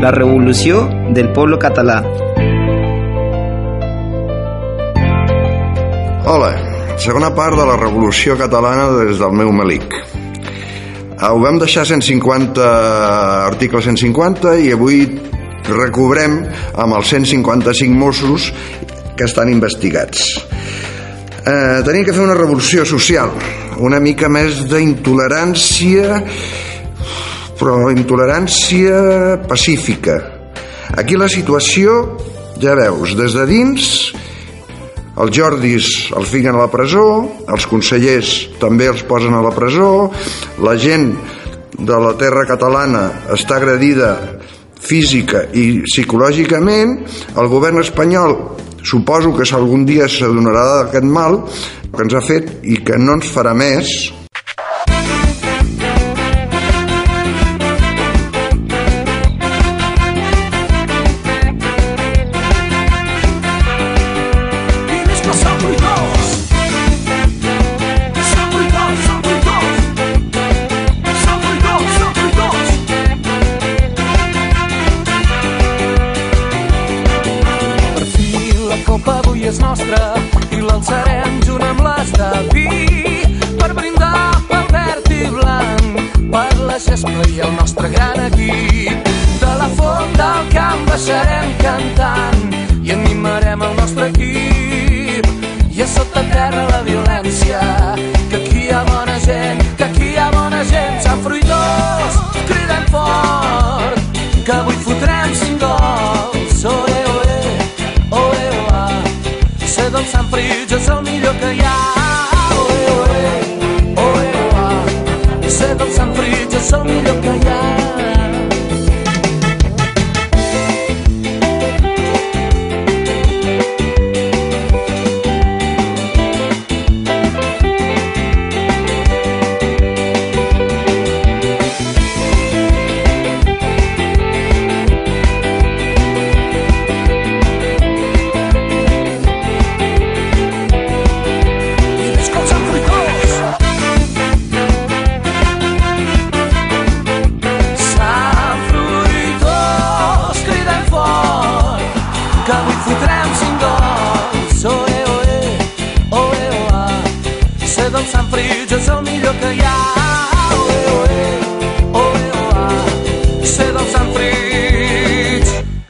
La 0.03 0.13
revolució 0.15 0.85
del 1.17 1.33
poble 1.35 1.59
català. 1.59 2.03
Hola, 6.29 6.53
segona 7.01 7.33
part 7.33 7.57
de 7.57 7.65
la 7.65 7.79
revolució 7.81 8.37
catalana 8.37 8.91
des 9.01 9.17
del 9.19 9.33
meu 9.41 9.51
melic. 9.57 9.97
Ho 11.19 11.41
vam 11.41 11.57
deixar 11.59 11.87
150, 11.89 12.69
article 13.49 13.81
150, 13.89 14.53
i 14.69 14.77
avui 14.77 15.01
recobrem 15.69 16.39
amb 16.77 16.97
els 16.97 17.11
155 17.13 17.97
Mossos 17.97 18.53
que 19.19 19.27
estan 19.27 19.51
investigats. 19.51 20.39
Eh, 21.43 21.81
tenim 21.87 22.05
que 22.07 22.15
fer 22.15 22.23
una 22.23 22.37
revolució 22.39 22.85
social, 22.87 23.33
una 23.83 23.99
mica 24.01 24.31
més 24.31 24.63
d'intolerància, 24.71 26.23
però 27.59 27.89
intolerància 27.91 29.43
pacífica. 29.51 30.19
Aquí 30.99 31.19
la 31.19 31.29
situació, 31.29 31.99
ja 32.63 32.79
veus, 32.79 33.17
des 33.19 33.35
de 33.35 33.47
dins 33.51 33.89
els 35.19 35.35
Jordis 35.35 35.89
els 36.15 36.31
fiquen 36.31 36.55
a 36.55 36.63
la 36.63 36.71
presó, 36.71 37.03
els 37.51 37.67
consellers 37.67 38.35
també 38.63 38.87
els 38.87 39.03
posen 39.09 39.35
a 39.35 39.43
la 39.43 39.51
presó, 39.55 40.13
la 40.63 40.77
gent 40.79 41.11
de 41.79 41.99
la 42.05 42.15
terra 42.19 42.45
catalana 42.47 43.03
està 43.35 43.59
agredida 43.59 44.13
física 44.79 45.43
i 45.59 45.83
psicològicament, 45.87 46.95
el 47.35 47.51
govern 47.51 47.83
espanyol 47.83 48.37
suposo 48.83 49.33
que 49.35 49.47
algun 49.57 49.85
dia 49.89 50.09
s'adonarà 50.09 50.65
d'aquest 50.85 51.05
mal 51.05 51.43
que 51.95 52.05
ens 52.05 52.15
ha 52.15 52.23
fet 52.25 52.51
i 52.63 52.79
que 52.85 52.99
no 52.99 53.19
ens 53.19 53.31
farà 53.33 53.55
més 53.57 54.13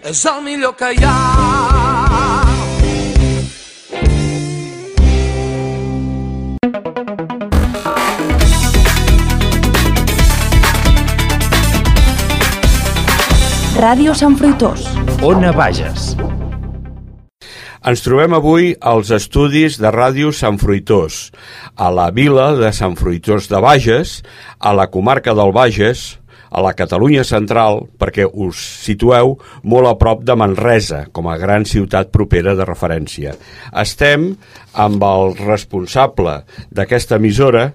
és 0.08 0.24
el 0.24 0.38
millor 0.40 0.72
que 0.78 0.88
hi 0.96 1.02
ha. 1.04 1.16
Ràdio 13.78 14.14
Sant 14.16 14.34
Fruitós. 14.40 14.86
Ona 15.22 15.52
Bages. 15.54 16.14
Ens 17.88 18.00
trobem 18.02 18.32
avui 18.34 18.72
als 18.80 19.12
estudis 19.14 19.76
de 19.78 19.92
Ràdio 19.94 20.32
Sant 20.34 20.58
Fruitós, 20.58 21.28
a 21.76 21.92
la 21.94 22.08
vila 22.16 22.54
de 22.58 22.72
Sant 22.74 22.96
Fruitós 22.98 23.46
de 23.52 23.60
Bages, 23.62 24.22
a 24.58 24.72
la 24.74 24.88
comarca 24.90 25.36
del 25.36 25.52
Bages, 25.54 26.16
a 26.50 26.62
la 26.64 26.74
Catalunya 26.76 27.24
central, 27.26 27.82
perquè 28.00 28.26
us 28.28 28.60
situeu 28.84 29.36
molt 29.62 29.90
a 29.90 29.96
prop 30.00 30.24
de 30.26 30.36
Manresa, 30.38 31.04
com 31.12 31.28
a 31.28 31.36
gran 31.40 31.66
ciutat 31.68 32.12
propera 32.14 32.54
de 32.58 32.66
referència. 32.68 33.34
Estem 33.72 34.30
amb 34.72 35.04
el 35.04 35.36
responsable 35.40 36.40
d'aquesta 36.70 37.18
emissora, 37.20 37.68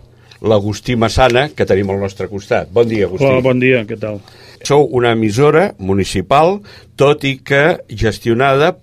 l'Agustí 0.44 0.98
Massana, 1.00 1.48
que 1.56 1.68
tenim 1.68 1.92
al 1.94 2.02
nostre 2.04 2.28
costat. 2.28 2.72
Bon 2.74 2.88
dia, 2.88 3.08
Agustí. 3.08 3.28
Hola, 3.30 3.44
bon 3.46 3.62
dia, 3.62 3.84
què 3.88 4.00
tal? 4.00 4.20
Sou 4.64 4.88
una 4.96 5.12
emissora 5.16 5.74
municipal, 5.80 6.58
tot 7.00 7.24
i 7.28 7.38
que 7.44 7.80
gestionada 7.90 8.74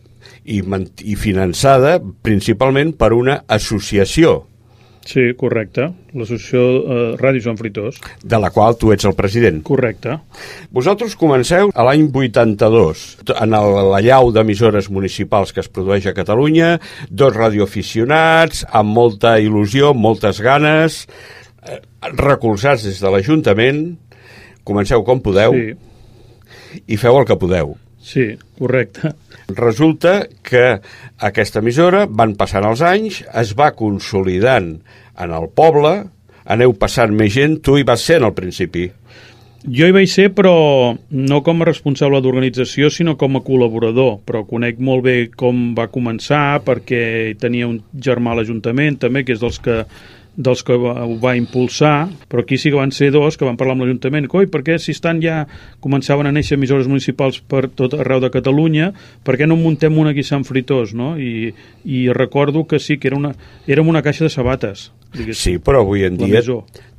i, 0.44 0.60
i 0.60 1.16
finançada 1.16 1.98
principalment 2.24 2.94
per 2.96 3.12
una 3.16 3.40
associació. 3.48 4.49
Sí, 5.06 5.22
correcte. 5.38 5.86
L'associació 6.12 6.60
eh, 6.60 6.98
Ràdio 7.18 7.42
Sant 7.44 7.56
Fritós. 7.58 7.98
De 8.22 8.38
la 8.40 8.50
qual 8.52 8.76
tu 8.78 8.92
ets 8.92 9.06
el 9.08 9.16
president. 9.18 9.62
Correcte. 9.66 10.18
Vosaltres 10.76 11.16
comenceu 11.18 11.72
a 11.72 11.86
l'any 11.88 12.06
82 12.10 13.04
en 13.32 13.56
el, 13.56 13.78
la 13.90 14.02
llau 14.04 14.30
d'emissores 14.34 14.90
municipals 14.92 15.54
que 15.56 15.64
es 15.64 15.70
produeix 15.72 16.10
a 16.10 16.14
Catalunya, 16.16 16.74
dos 17.08 17.34
radioaficionats, 17.36 18.66
amb 18.70 18.92
molta 18.96 19.38
il·lusió, 19.40 19.94
moltes 19.96 20.42
ganes, 20.44 21.06
eh, 21.64 21.80
recolzats 22.20 22.84
des 22.86 23.00
de 23.00 23.12
l'Ajuntament, 23.12 23.84
comenceu 24.68 25.04
com 25.06 25.22
podeu 25.24 25.56
sí. 25.56 25.70
i 26.86 27.00
feu 27.00 27.18
el 27.18 27.28
que 27.28 27.40
podeu. 27.40 27.78
Sí, 28.00 28.30
correcte. 28.58 29.12
Resulta 29.56 30.24
que 30.42 30.80
aquesta 31.18 31.60
emissora 31.60 32.06
van 32.06 32.36
passant 32.38 32.64
els 32.66 32.80
anys, 32.86 33.20
es 33.36 33.52
va 33.58 33.74
consolidant 33.76 34.72
en 35.20 35.34
el 35.36 35.50
poble, 35.54 35.92
aneu 36.50 36.74
passant 36.80 37.12
més 37.14 37.34
gent, 37.36 37.60
tu 37.60 37.76
hi 37.76 37.84
vas 37.86 38.02
ser 38.02 38.22
al 38.24 38.34
principi. 38.34 38.88
Jo 39.60 39.84
hi 39.84 39.92
vaig 39.92 40.08
ser, 40.08 40.30
però 40.32 40.54
no 41.12 41.38
com 41.44 41.60
a 41.60 41.66
responsable 41.68 42.22
d'organització, 42.24 42.88
sinó 42.88 43.18
com 43.20 43.36
a 43.36 43.42
col·laborador. 43.44 44.14
Però 44.24 44.46
conec 44.48 44.80
molt 44.80 45.04
bé 45.04 45.16
com 45.36 45.74
va 45.76 45.90
començar, 45.92 46.62
perquè 46.64 47.36
tenia 47.40 47.68
un 47.68 47.76
germà 47.92 48.32
a 48.32 48.38
l'Ajuntament, 48.38 48.96
també, 49.02 49.20
que 49.26 49.36
és 49.36 49.42
dels 49.42 49.60
que 49.60 49.82
dels 50.40 50.62
que 50.64 50.76
ho 50.76 51.16
va 51.20 51.34
impulsar, 51.36 52.08
però 52.30 52.44
aquí 52.44 52.58
sí 52.58 52.72
que 52.72 52.80
van 52.80 52.92
ser 52.96 53.10
dos 53.12 53.36
que 53.36 53.44
van 53.44 53.58
parlar 53.60 53.76
amb 53.76 53.84
l'Ajuntament, 53.84 54.28
coi, 54.30 54.48
per 54.50 54.62
què 54.66 54.78
si 54.80 54.94
estan 54.96 55.20
ja 55.22 55.42
començaven 55.84 56.28
a 56.28 56.34
néixer 56.34 56.56
emissores 56.58 56.88
municipals 56.90 57.40
per 57.40 57.66
tot 57.68 57.98
arreu 57.98 58.22
de 58.24 58.32
Catalunya, 58.32 58.92
per 59.26 59.36
què 59.40 59.48
no 59.48 59.58
muntem 59.60 59.98
una 60.00 60.14
aquí 60.14 60.24
a 60.24 60.30
Sant 60.32 60.46
Fritós, 60.48 60.94
no? 60.96 61.12
I, 61.20 61.52
i 61.84 62.06
recordo 62.16 62.64
que 62.66 62.80
sí, 62.80 62.98
que 62.98 63.12
era 63.12 63.20
una, 63.20 63.34
érem 63.68 63.88
una 63.92 64.04
caixa 64.06 64.26
de 64.26 64.32
sabates. 64.32 64.90
Sí, 65.34 65.58
però 65.58 65.82
avui 65.82 66.06
en 66.06 66.16
dia 66.20 66.42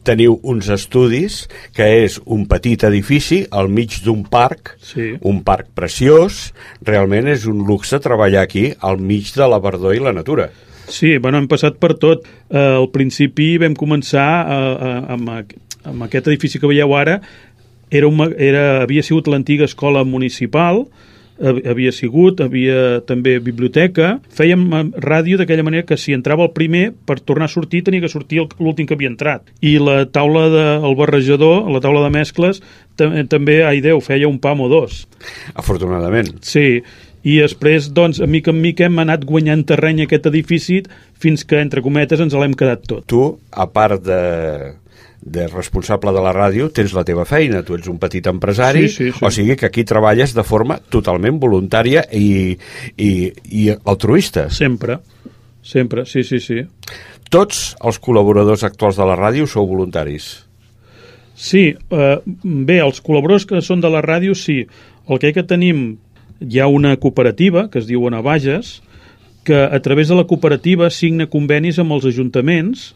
teniu 0.03 0.39
uns 0.49 0.69
estudis 0.73 1.45
que 1.77 1.85
és 2.01 2.17
un 2.25 2.47
petit 2.49 2.83
edifici 2.87 3.43
al 3.53 3.69
mig 3.69 3.99
d'un 4.05 4.23
parc, 4.25 4.75
sí. 4.81 5.13
un 5.21 5.43
parc 5.45 5.69
preciós, 5.77 6.49
realment 6.87 7.29
és 7.31 7.45
un 7.49 7.61
luxe 7.67 8.01
treballar 8.01 8.41
aquí 8.45 8.71
al 8.81 8.97
mig 8.97 9.29
de 9.37 9.47
la 9.47 9.61
verdor 9.61 9.95
i 9.95 10.01
la 10.01 10.15
natura. 10.17 10.49
Sí, 10.87 11.17
bueno, 11.17 11.39
hem 11.41 11.47
passat 11.51 11.77
per 11.81 11.93
tot. 11.99 12.25
Eh, 12.49 12.57
al 12.57 12.89
principi 12.93 13.53
vam 13.61 13.75
començar 13.77 14.29
eh, 14.41 14.57
eh, 14.89 14.97
amb, 15.17 15.55
amb 15.91 16.07
aquest 16.07 16.31
edifici 16.31 16.61
que 16.61 16.69
veieu 16.69 16.95
ara, 16.97 17.19
era 17.91 18.07
una, 18.07 18.29
era, 18.39 18.81
havia 18.85 19.03
sigut 19.03 19.27
l'antiga 19.27 19.67
escola 19.67 20.05
municipal, 20.07 20.85
havia 21.41 21.91
sigut, 21.91 22.41
havia 22.43 23.01
també 23.07 23.37
biblioteca, 23.41 24.13
fèiem 24.37 24.67
ràdio 25.01 25.39
d'aquella 25.39 25.65
manera 25.65 25.85
que 25.87 25.97
si 25.97 26.13
entrava 26.13 26.45
el 26.45 26.53
primer, 26.55 26.91
per 26.93 27.19
tornar 27.19 27.47
a 27.49 27.51
sortir 27.51 27.83
tenia 27.87 28.03
que 28.03 28.11
sortir 28.11 28.43
l'últim 28.59 28.87
que 28.87 28.95
havia 28.97 29.11
entrat. 29.11 29.49
I 29.61 29.77
la 29.81 30.05
taula 30.05 30.47
del 30.53 30.85
de, 30.85 30.95
barrejador, 30.99 31.69
la 31.71 31.81
taula 31.83 32.05
de 32.05 32.13
mescles, 32.13 32.61
també, 32.97 33.61
ai 33.65 33.81
Déu, 33.81 34.01
feia 34.05 34.29
un 34.29 34.37
pam 34.39 34.61
o 34.61 34.69
dos. 34.69 35.05
Afortunadament. 35.55 36.35
Sí, 36.45 36.83
i 37.23 37.37
després, 37.37 37.91
doncs, 37.93 38.21
a 38.21 38.27
mica 38.27 38.49
en 38.53 38.61
mica 38.61 38.87
hem 38.87 38.97
anat 39.03 39.25
guanyant 39.29 39.63
terreny 39.69 40.03
aquest 40.05 40.25
edifici 40.31 40.81
fins 41.21 41.45
que, 41.45 41.59
entre 41.61 41.83
cometes, 41.85 42.21
ens 42.23 42.33
l'hem 42.33 42.55
quedat 42.57 42.87
tot. 42.89 43.05
Tu, 43.09 43.21
a 43.51 43.67
part 43.69 44.01
de, 44.01 44.21
de 45.21 45.45
responsable 45.51 46.13
de 46.15 46.23
la 46.25 46.33
ràdio, 46.33 46.71
tens 46.73 46.95
la 46.97 47.05
teva 47.05 47.27
feina, 47.29 47.61
tu 47.65 47.77
ets 47.77 47.89
un 47.91 48.01
petit 48.01 48.25
empresari, 48.31 48.87
sí, 48.89 48.95
sí, 48.95 49.11
sí. 49.13 49.25
o 49.25 49.29
sigui 49.33 49.55
que 49.59 49.69
aquí 49.69 49.85
treballes 49.85 50.33
de 50.33 50.45
forma 50.47 50.79
totalment 50.89 51.37
voluntària 51.41 52.07
i, 52.09 52.57
i, 52.97 53.11
i 53.53 53.69
altruista. 53.69 54.49
Sempre, 54.49 54.97
sempre, 55.61 56.07
sí, 56.09 56.25
sí, 56.25 56.41
sí. 56.41 56.63
Tots 57.31 57.75
els 57.85 58.01
col·laboradors 58.01 58.65
actuals 58.67 58.97
de 58.97 59.05
la 59.07 59.15
ràdio 59.15 59.45
sou 59.47 59.69
voluntaris? 59.69 60.33
Sí, 61.37 61.69
eh, 61.69 62.15
bé, 62.25 62.81
els 62.81 62.99
col·laboradors 63.01 63.45
que 63.49 63.61
són 63.65 63.81
de 63.81 63.93
la 63.93 64.01
ràdio, 64.01 64.33
sí. 64.37 64.63
El 65.07 65.21
que, 65.21 65.31
que 65.37 65.45
tenim 65.45 65.99
hi 66.41 66.59
ha 66.59 66.67
una 66.67 66.95
cooperativa 66.97 67.69
que 67.69 67.79
es 67.79 67.87
diu 67.87 68.09
Bages 68.23 68.81
que 69.43 69.55
a 69.55 69.79
través 69.81 70.07
de 70.07 70.15
la 70.15 70.25
cooperativa 70.25 70.89
signa 70.89 71.27
convenis 71.27 71.79
amb 71.79 71.93
els 71.93 72.05
ajuntaments 72.05 72.93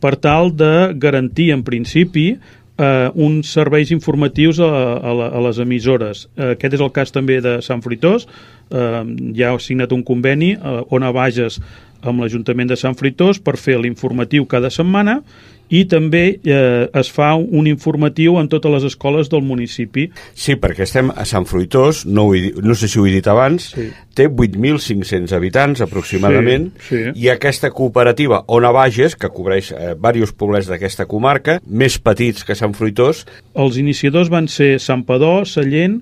per 0.00 0.16
tal 0.16 0.52
de 0.56 0.92
garantir 0.94 1.52
en 1.52 1.62
principi 1.64 2.36
eh, 2.76 3.10
uns 3.14 3.52
serveis 3.52 3.90
informatius 3.90 4.60
a, 4.60 4.68
a, 5.00 5.12
a 5.28 5.40
les 5.48 5.58
emissores. 5.58 6.28
Eh, 6.36 6.52
aquest 6.56 6.76
és 6.76 6.84
el 6.84 6.92
cas 6.92 7.12
també 7.12 7.40
de 7.40 7.58
Sant 7.64 7.82
Fritós, 7.84 8.26
eh, 8.70 9.02
ja 9.36 9.52
ha 9.52 9.58
signat 9.58 9.92
un 9.92 10.04
conveni 10.04 10.52
eh, 10.56 10.80
on 10.90 11.02
a 11.02 11.12
Bages 11.12 11.60
amb 12.06 12.20
l'Ajuntament 12.20 12.68
de 12.68 12.76
Sant 12.76 12.96
Fritós 12.96 13.40
per 13.40 13.56
fer 13.56 13.78
l'informatiu 13.80 14.46
cada 14.46 14.70
setmana 14.70 15.22
i 15.68 15.84
també 15.90 16.24
eh, 16.36 16.86
es 16.94 17.10
fa 17.12 17.32
un 17.36 17.66
informatiu 17.70 18.38
en 18.40 18.50
totes 18.52 18.72
les 18.72 18.86
escoles 18.90 19.30
del 19.32 19.44
municipi. 19.46 20.08
Sí, 20.34 20.56
perquè 20.60 20.86
estem 20.86 21.10
a 21.10 21.26
Sant 21.28 21.46
Fruitós, 21.48 22.04
no, 22.06 22.28
ho 22.28 22.34
he, 22.36 22.52
no 22.62 22.76
sé 22.78 22.90
si 22.90 23.00
ho 23.00 23.06
he 23.06 23.14
dit 23.14 23.30
abans, 23.30 23.70
sí. 23.74 23.88
té 24.16 24.28
8.500 24.28 25.34
habitants 25.36 25.82
aproximadament, 25.84 26.70
sí, 26.78 27.02
sí. 27.02 27.14
i 27.26 27.30
aquesta 27.32 27.72
cooperativa 27.74 28.44
Ona 28.54 28.72
Bages, 28.74 29.16
que 29.18 29.32
cobreix 29.32 29.72
eh, 29.72 29.94
diversos 29.94 30.36
poblets 30.38 30.70
d'aquesta 30.70 31.08
comarca, 31.10 31.60
més 31.66 31.98
petits 31.98 32.46
que 32.46 32.58
Sant 32.58 32.76
Fruitós... 32.76 33.24
Els 33.56 33.80
iniciadors 33.80 34.30
van 34.30 34.50
ser 34.52 34.76
Sant 34.82 35.02
Padó, 35.08 35.40
Sallent, 35.48 36.00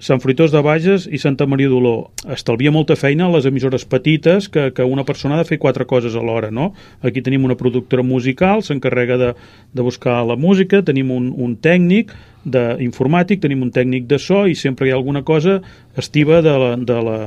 Sant 0.00 0.22
Fruitós 0.22 0.48
de 0.48 0.62
Bages 0.64 1.04
i 1.12 1.18
Santa 1.20 1.44
Maria 1.44 1.68
d'Oló. 1.68 2.10
Estalvia 2.32 2.72
molta 2.72 2.96
feina 2.96 3.26
a 3.26 3.34
les 3.34 3.44
emissores 3.48 3.84
petites 3.84 4.48
que, 4.48 4.70
que 4.72 4.86
una 4.88 5.04
persona 5.04 5.36
ha 5.36 5.42
de 5.42 5.48
fer 5.50 5.60
quatre 5.60 5.84
coses 5.84 6.16
alhora, 6.16 6.48
no? 6.50 6.70
Aquí 7.04 7.20
tenim 7.20 7.44
una 7.44 7.58
productora 7.60 8.02
musical, 8.06 8.64
s'encarrega 8.64 9.20
de, 9.20 9.30
de 9.76 9.84
buscar 9.84 10.22
la 10.24 10.38
música, 10.40 10.80
tenim 10.86 11.12
un, 11.12 11.30
un 11.36 11.54
tècnic 11.60 12.14
d'informàtic, 12.48 13.42
tenim 13.44 13.66
un 13.66 13.72
tècnic 13.76 14.08
de 14.08 14.18
so 14.18 14.46
i 14.48 14.56
sempre 14.56 14.88
hi 14.88 14.94
ha 14.94 14.96
alguna 14.96 15.20
cosa 15.22 15.60
estiva 16.00 16.40
de 16.40 16.56
la, 16.64 16.72
de 16.80 16.98
la, 17.04 17.20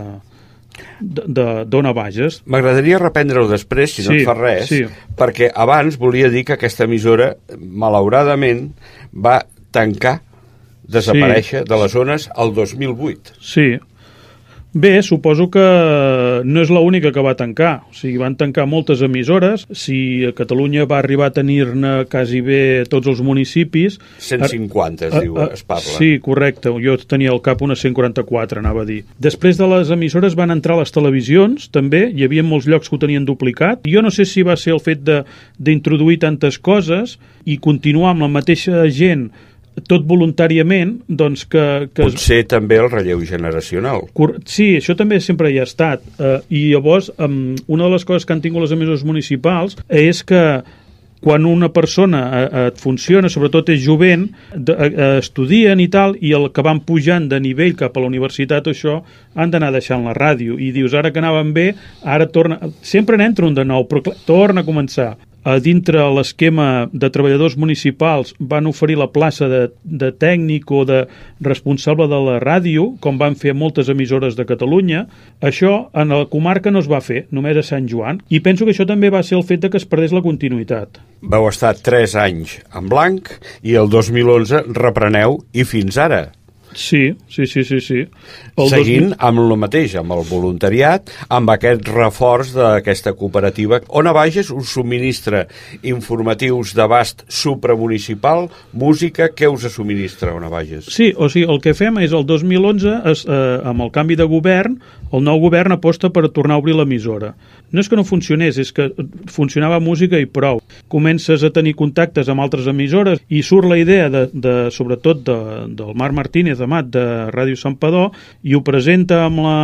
de, 0.99 1.47
Dona 1.69 1.93
Bages. 1.93 2.41
M'agradaria 2.49 2.97
reprendre-ho 3.01 3.45
després, 3.51 3.93
si 3.93 4.01
sí, 4.01 4.09
no 4.09 4.17
et 4.17 4.27
fa 4.27 4.37
res, 4.39 4.67
sí. 4.71 4.83
perquè 5.19 5.51
abans 5.53 6.01
volia 6.01 6.33
dir 6.33 6.45
que 6.47 6.57
aquesta 6.57 6.89
emissora, 6.89 7.35
malauradament, 7.53 8.71
va 9.13 9.43
tancar 9.73 10.21
desaparèixer 10.87 11.63
sí. 11.63 11.69
de 11.69 11.81
les 11.83 11.91
zones 11.91 12.29
al 12.35 12.53
2008. 12.53 13.39
Sí. 13.41 13.67
Bé, 14.73 15.03
suposo 15.05 15.51
que 15.53 15.61
no 16.41 16.61
és 16.65 16.71
l'única 16.73 17.11
que 17.13 17.21
va 17.21 17.35
tancar. 17.37 17.83
O 17.85 17.93
sigui, 17.93 18.15
van 18.17 18.33
tancar 18.33 18.65
moltes 18.65 19.03
emissores. 19.05 19.67
Si 19.69 20.25
a 20.25 20.31
Catalunya 20.33 20.87
va 20.89 20.97
arribar 20.97 21.27
a 21.29 21.33
tenir-ne 21.35 21.91
quasi 22.09 22.41
bé 22.41 22.61
tots 22.89 23.11
els 23.11 23.21
municipis... 23.21 23.99
150, 24.17 25.11
es 25.11 25.19
diu, 25.21 25.37
es 25.45 25.61
parla. 25.61 25.85
Sí, 25.99 26.17
correcte. 26.25 26.73
Jo 26.81 26.97
tenia 26.97 27.29
al 27.35 27.43
cap 27.45 27.61
unes 27.61 27.85
144, 27.85 28.65
anava 28.65 28.81
a 28.81 28.89
dir. 28.89 29.03
Després 29.21 29.61
de 29.61 29.69
les 29.75 29.93
emissores 29.93 30.33
van 30.33 30.49
entrar 30.49 30.79
les 30.81 30.95
televisions, 30.95 31.69
també. 31.69 32.07
Hi 32.09 32.25
havia 32.25 32.41
molts 32.41 32.65
llocs 32.65 32.89
que 32.89 32.97
ho 32.97 33.03
tenien 33.05 33.29
duplicat. 33.29 33.85
Jo 33.85 34.01
no 34.01 34.09
sé 34.09 34.25
si 34.25 34.41
va 34.41 34.57
ser 34.57 34.73
el 34.73 34.81
fet 34.81 35.05
d'introduir 35.05 36.17
tantes 36.25 36.57
coses 36.57 37.19
i 37.45 37.61
continuar 37.61 38.15
amb 38.15 38.25
la 38.25 38.33
mateixa 38.41 38.87
gent 38.89 39.29
tot 39.89 40.05
voluntàriament, 40.07 40.99
doncs 41.07 41.45
que... 41.49 41.63
que 41.93 42.05
Potser 42.05 42.43
es... 42.43 42.51
també 42.51 42.77
el 42.81 42.91
relleu 42.91 43.23
generacional. 43.27 44.07
Cor... 44.17 44.37
Sí, 44.49 44.73
això 44.79 44.95
també 44.99 45.19
sempre 45.23 45.51
hi 45.51 45.59
ha 45.61 45.67
estat. 45.67 46.05
Eh, 46.19 46.37
I 46.53 46.63
llavors, 46.73 47.11
um, 47.17 47.55
una 47.67 47.87
de 47.87 47.95
les 47.95 48.05
coses 48.07 48.27
que 48.27 48.35
han 48.35 48.43
tingut 48.43 48.65
les 48.65 48.75
emissores 48.75 49.05
municipals 49.07 49.77
és 49.89 50.23
que 50.27 50.43
quan 51.23 51.45
una 51.47 51.69
persona 51.71 52.21
eh, 52.41 52.47
et 52.67 52.79
funciona, 52.83 53.31
sobretot 53.31 53.71
és 53.71 53.79
jovent, 53.81 54.25
de, 54.53 54.75
eh, 54.75 55.09
estudien 55.23 55.79
i 55.79 55.87
tal, 55.87 56.17
i 56.19 56.33
el 56.35 56.49
que 56.51 56.65
van 56.65 56.83
pujant 56.83 57.29
de 57.31 57.39
nivell 57.39 57.77
cap 57.79 57.95
a 57.95 58.03
la 58.03 58.09
universitat, 58.11 58.67
això, 58.67 58.99
han 59.33 59.53
d'anar 59.53 59.71
deixant 59.71 60.03
la 60.03 60.15
ràdio. 60.17 60.59
I 60.59 60.73
dius, 60.75 60.93
ara 60.93 61.13
que 61.15 61.23
anaven 61.23 61.53
bé, 61.55 61.69
ara 62.03 62.27
torna... 62.27 62.59
Sempre 62.83 63.17
n'entra 63.17 63.47
un 63.47 63.55
de 63.55 63.63
nou, 63.65 63.87
però 63.87 64.03
clar, 64.03 64.17
torna 64.27 64.61
a 64.61 64.67
començar 64.67 65.13
dintre 65.63 66.03
l'esquema 66.15 66.87
de 66.93 67.09
treballadors 67.11 67.57
municipals 67.59 68.33
van 68.39 68.67
oferir 68.69 68.97
la 68.99 69.09
plaça 69.11 69.49
de, 69.51 69.61
de 69.83 70.11
tècnic 70.15 70.71
o 70.71 70.83
de 70.87 71.03
responsable 71.43 72.07
de 72.11 72.19
la 72.27 72.37
ràdio, 72.43 72.93
com 73.03 73.19
van 73.19 73.35
fer 73.39 73.55
moltes 73.55 73.91
emissores 73.91 74.37
de 74.39 74.47
Catalunya. 74.49 75.05
Això 75.43 75.89
en 75.93 76.13
la 76.15 76.25
comarca 76.31 76.71
no 76.71 76.83
es 76.83 76.89
va 76.91 77.01
fer, 77.03 77.25
només 77.31 77.59
a 77.59 77.65
Sant 77.65 77.89
Joan, 77.91 78.21
i 78.29 78.39
penso 78.43 78.65
que 78.65 78.75
això 78.75 78.87
també 78.89 79.11
va 79.13 79.23
ser 79.23 79.37
el 79.39 79.47
fet 79.47 79.65
de 79.65 79.71
que 79.73 79.81
es 79.81 79.87
perdés 79.89 80.15
la 80.15 80.23
continuïtat. 80.25 81.01
Vau 81.23 81.47
estar 81.49 81.73
3 81.75 82.15
anys 82.19 82.59
en 82.75 82.87
blanc 82.91 83.35
i 83.63 83.75
el 83.79 83.91
2011 83.91 84.65
repreneu 84.79 85.41
i 85.53 85.67
fins 85.67 85.99
ara. 85.99 86.25
Sí, 86.79 87.15
sí, 87.29 87.45
sí, 87.47 87.63
sí. 87.63 87.79
sí. 87.81 88.01
El 88.57 88.69
Seguint 88.69 89.11
2000... 89.13 89.17
amb 89.27 89.43
el 89.43 89.55
mateix, 89.61 89.95
amb 89.99 90.15
el 90.15 90.23
voluntariat, 90.29 91.11
amb 91.33 91.53
aquest 91.53 91.87
reforç 91.89 92.53
d'aquesta 92.57 93.15
cooperativa. 93.17 93.81
On 93.89 94.07
a 94.09 94.13
Bages 94.15 94.51
us 94.53 94.73
subministra 94.75 95.45
informatius 95.83 96.73
d'abast 96.77 97.25
supramunicipal, 97.31 98.49
música, 98.73 99.29
què 99.33 99.49
us 99.51 99.67
subministra 99.73 100.33
on 100.35 100.47
a 100.47 100.51
Bages? 100.53 100.89
Sí, 100.93 101.11
o 101.15 101.29
sigui, 101.29 101.47
el 101.51 101.61
que 101.63 101.75
fem 101.77 102.01
és 102.03 102.13
el 102.13 102.27
2011, 102.29 102.99
es, 103.13 103.25
eh, 103.27 103.43
amb 103.69 103.85
el 103.85 103.93
canvi 103.95 104.19
de 104.19 104.27
govern, 104.29 104.77
el 105.13 105.21
nou 105.21 105.39
govern 105.43 105.75
aposta 105.75 106.09
per 106.13 106.25
tornar 106.33 106.57
a 106.57 106.61
obrir 106.61 106.75
l'emissora. 106.77 107.33
No 107.71 107.81
és 107.81 107.89
que 107.89 107.97
no 107.97 108.05
funcionés, 108.07 108.57
és 108.61 108.71
que 108.73 108.89
funcionava 109.29 109.79
música 109.83 110.19
i 110.19 110.25
prou. 110.25 110.61
Comences 110.91 111.43
a 111.45 111.51
tenir 111.53 111.75
contactes 111.77 112.29
amb 112.29 112.41
altres 112.41 112.67
emissores 112.69 113.21
i 113.29 113.43
surt 113.45 113.69
la 113.69 113.77
idea, 113.81 114.09
de, 114.13 114.25
de 114.33 114.55
sobretot 114.73 115.21
de, 115.27 115.37
del 115.77 115.93
Marc 115.99 116.17
Martínez 116.17 116.61
Amat 116.61 116.89
de 116.93 117.05
Ràdio 117.33 117.59
Sant 117.59 117.77
Padó 117.77 118.09
i 118.41 118.57
ho 118.57 118.63
presenta 118.65 119.23
amb 119.27 119.43
la, 119.45 119.59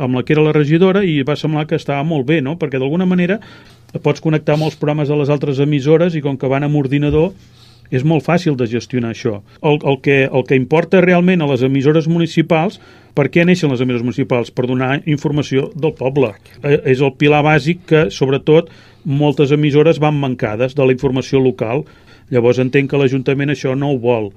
amb 0.00 0.16
la 0.16 0.24
que 0.24 0.36
era 0.36 0.46
la 0.46 0.56
regidora 0.56 1.04
i 1.04 1.20
va 1.26 1.36
semblar 1.36 1.66
que 1.68 1.78
estava 1.78 2.02
molt 2.06 2.26
bé, 2.28 2.40
no? 2.40 2.56
perquè 2.60 2.80
d'alguna 2.80 3.08
manera 3.08 3.40
pots 3.98 4.22
connectar 4.22 4.56
els 4.60 4.76
programes 4.78 5.08
de 5.10 5.16
les 5.18 5.30
altres 5.32 5.58
emissores 5.60 6.14
i 6.14 6.22
com 6.22 6.38
que 6.38 6.48
van 6.48 6.64
amb 6.64 6.78
ordinador 6.78 7.32
és 7.90 8.04
molt 8.06 8.24
fàcil 8.26 8.56
de 8.56 8.68
gestionar 8.70 9.12
això. 9.14 9.40
El, 9.60 9.80
el, 9.82 9.98
que, 10.04 10.22
el 10.26 10.44
que 10.46 10.58
importa 10.58 11.02
realment 11.04 11.42
a 11.42 11.48
les 11.50 11.64
emissores 11.66 12.08
municipals, 12.10 12.80
per 13.14 13.28
què 13.34 13.44
neixen 13.44 13.72
les 13.72 13.82
emissores 13.82 14.06
municipals? 14.06 14.52
Per 14.54 14.68
donar 14.70 15.00
informació 15.10 15.68
del 15.74 15.96
poble. 15.98 16.32
Eh, 16.62 16.78
és 16.94 17.02
el 17.02 17.16
pilar 17.18 17.42
bàsic 17.46 17.82
que, 17.90 18.04
sobretot, 18.14 18.70
moltes 19.04 19.50
emissores 19.56 19.98
van 19.98 20.18
mancades 20.20 20.76
de 20.76 20.86
la 20.86 20.94
informació 20.94 21.40
local 21.42 21.84
Llavors 22.30 22.60
entenc 22.62 22.90
que 22.90 23.00
l'Ajuntament 23.00 23.52
això 23.52 23.74
no 23.78 23.92
ho 23.92 23.98
vol. 24.00 24.30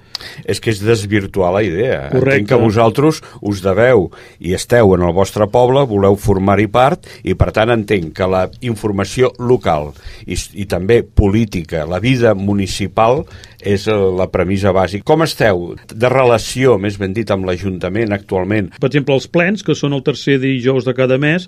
És 0.49 0.61
que 0.63 0.71
és 0.73 0.81
desvirtuar 0.83 1.51
la 1.55 1.63
idea. 1.65 2.07
Correcte. 2.11 2.39
Entenc 2.39 2.49
que 2.49 2.61
vosaltres 2.61 3.21
us 3.41 3.61
deveu 3.65 4.07
i 4.41 4.55
esteu 4.57 4.95
en 4.97 5.05
el 5.05 5.13
vostre 5.15 5.47
poble, 5.51 5.85
voleu 5.89 6.17
formar-hi 6.19 6.67
part 6.73 7.09
i 7.23 7.37
per 7.37 7.51
tant 7.55 7.73
entenc 7.73 8.13
que 8.17 8.29
la 8.29 8.47
informació 8.65 9.31
local 9.39 9.91
i, 10.25 10.37
i 10.57 10.65
també 10.69 11.01
política, 11.03 11.85
la 11.89 12.01
vida 12.03 12.33
municipal 12.37 13.23
és 13.63 13.85
la 13.87 14.27
premissa 14.31 14.73
bàsica. 14.75 15.05
Com 15.07 15.23
esteu 15.25 15.69
de 15.89 16.09
relació, 16.11 16.77
més 16.81 16.97
ben 16.99 17.13
dit, 17.15 17.29
amb 17.31 17.47
l'Ajuntament 17.47 18.15
actualment? 18.15 18.73
Per 18.79 18.89
exemple, 18.89 19.15
els 19.15 19.29
plens, 19.31 19.63
que 19.63 19.77
són 19.77 19.95
el 19.95 20.03
tercer 20.03 20.39
dijous 20.43 20.87
de 20.87 20.95
cada 20.97 21.19
mes, 21.21 21.47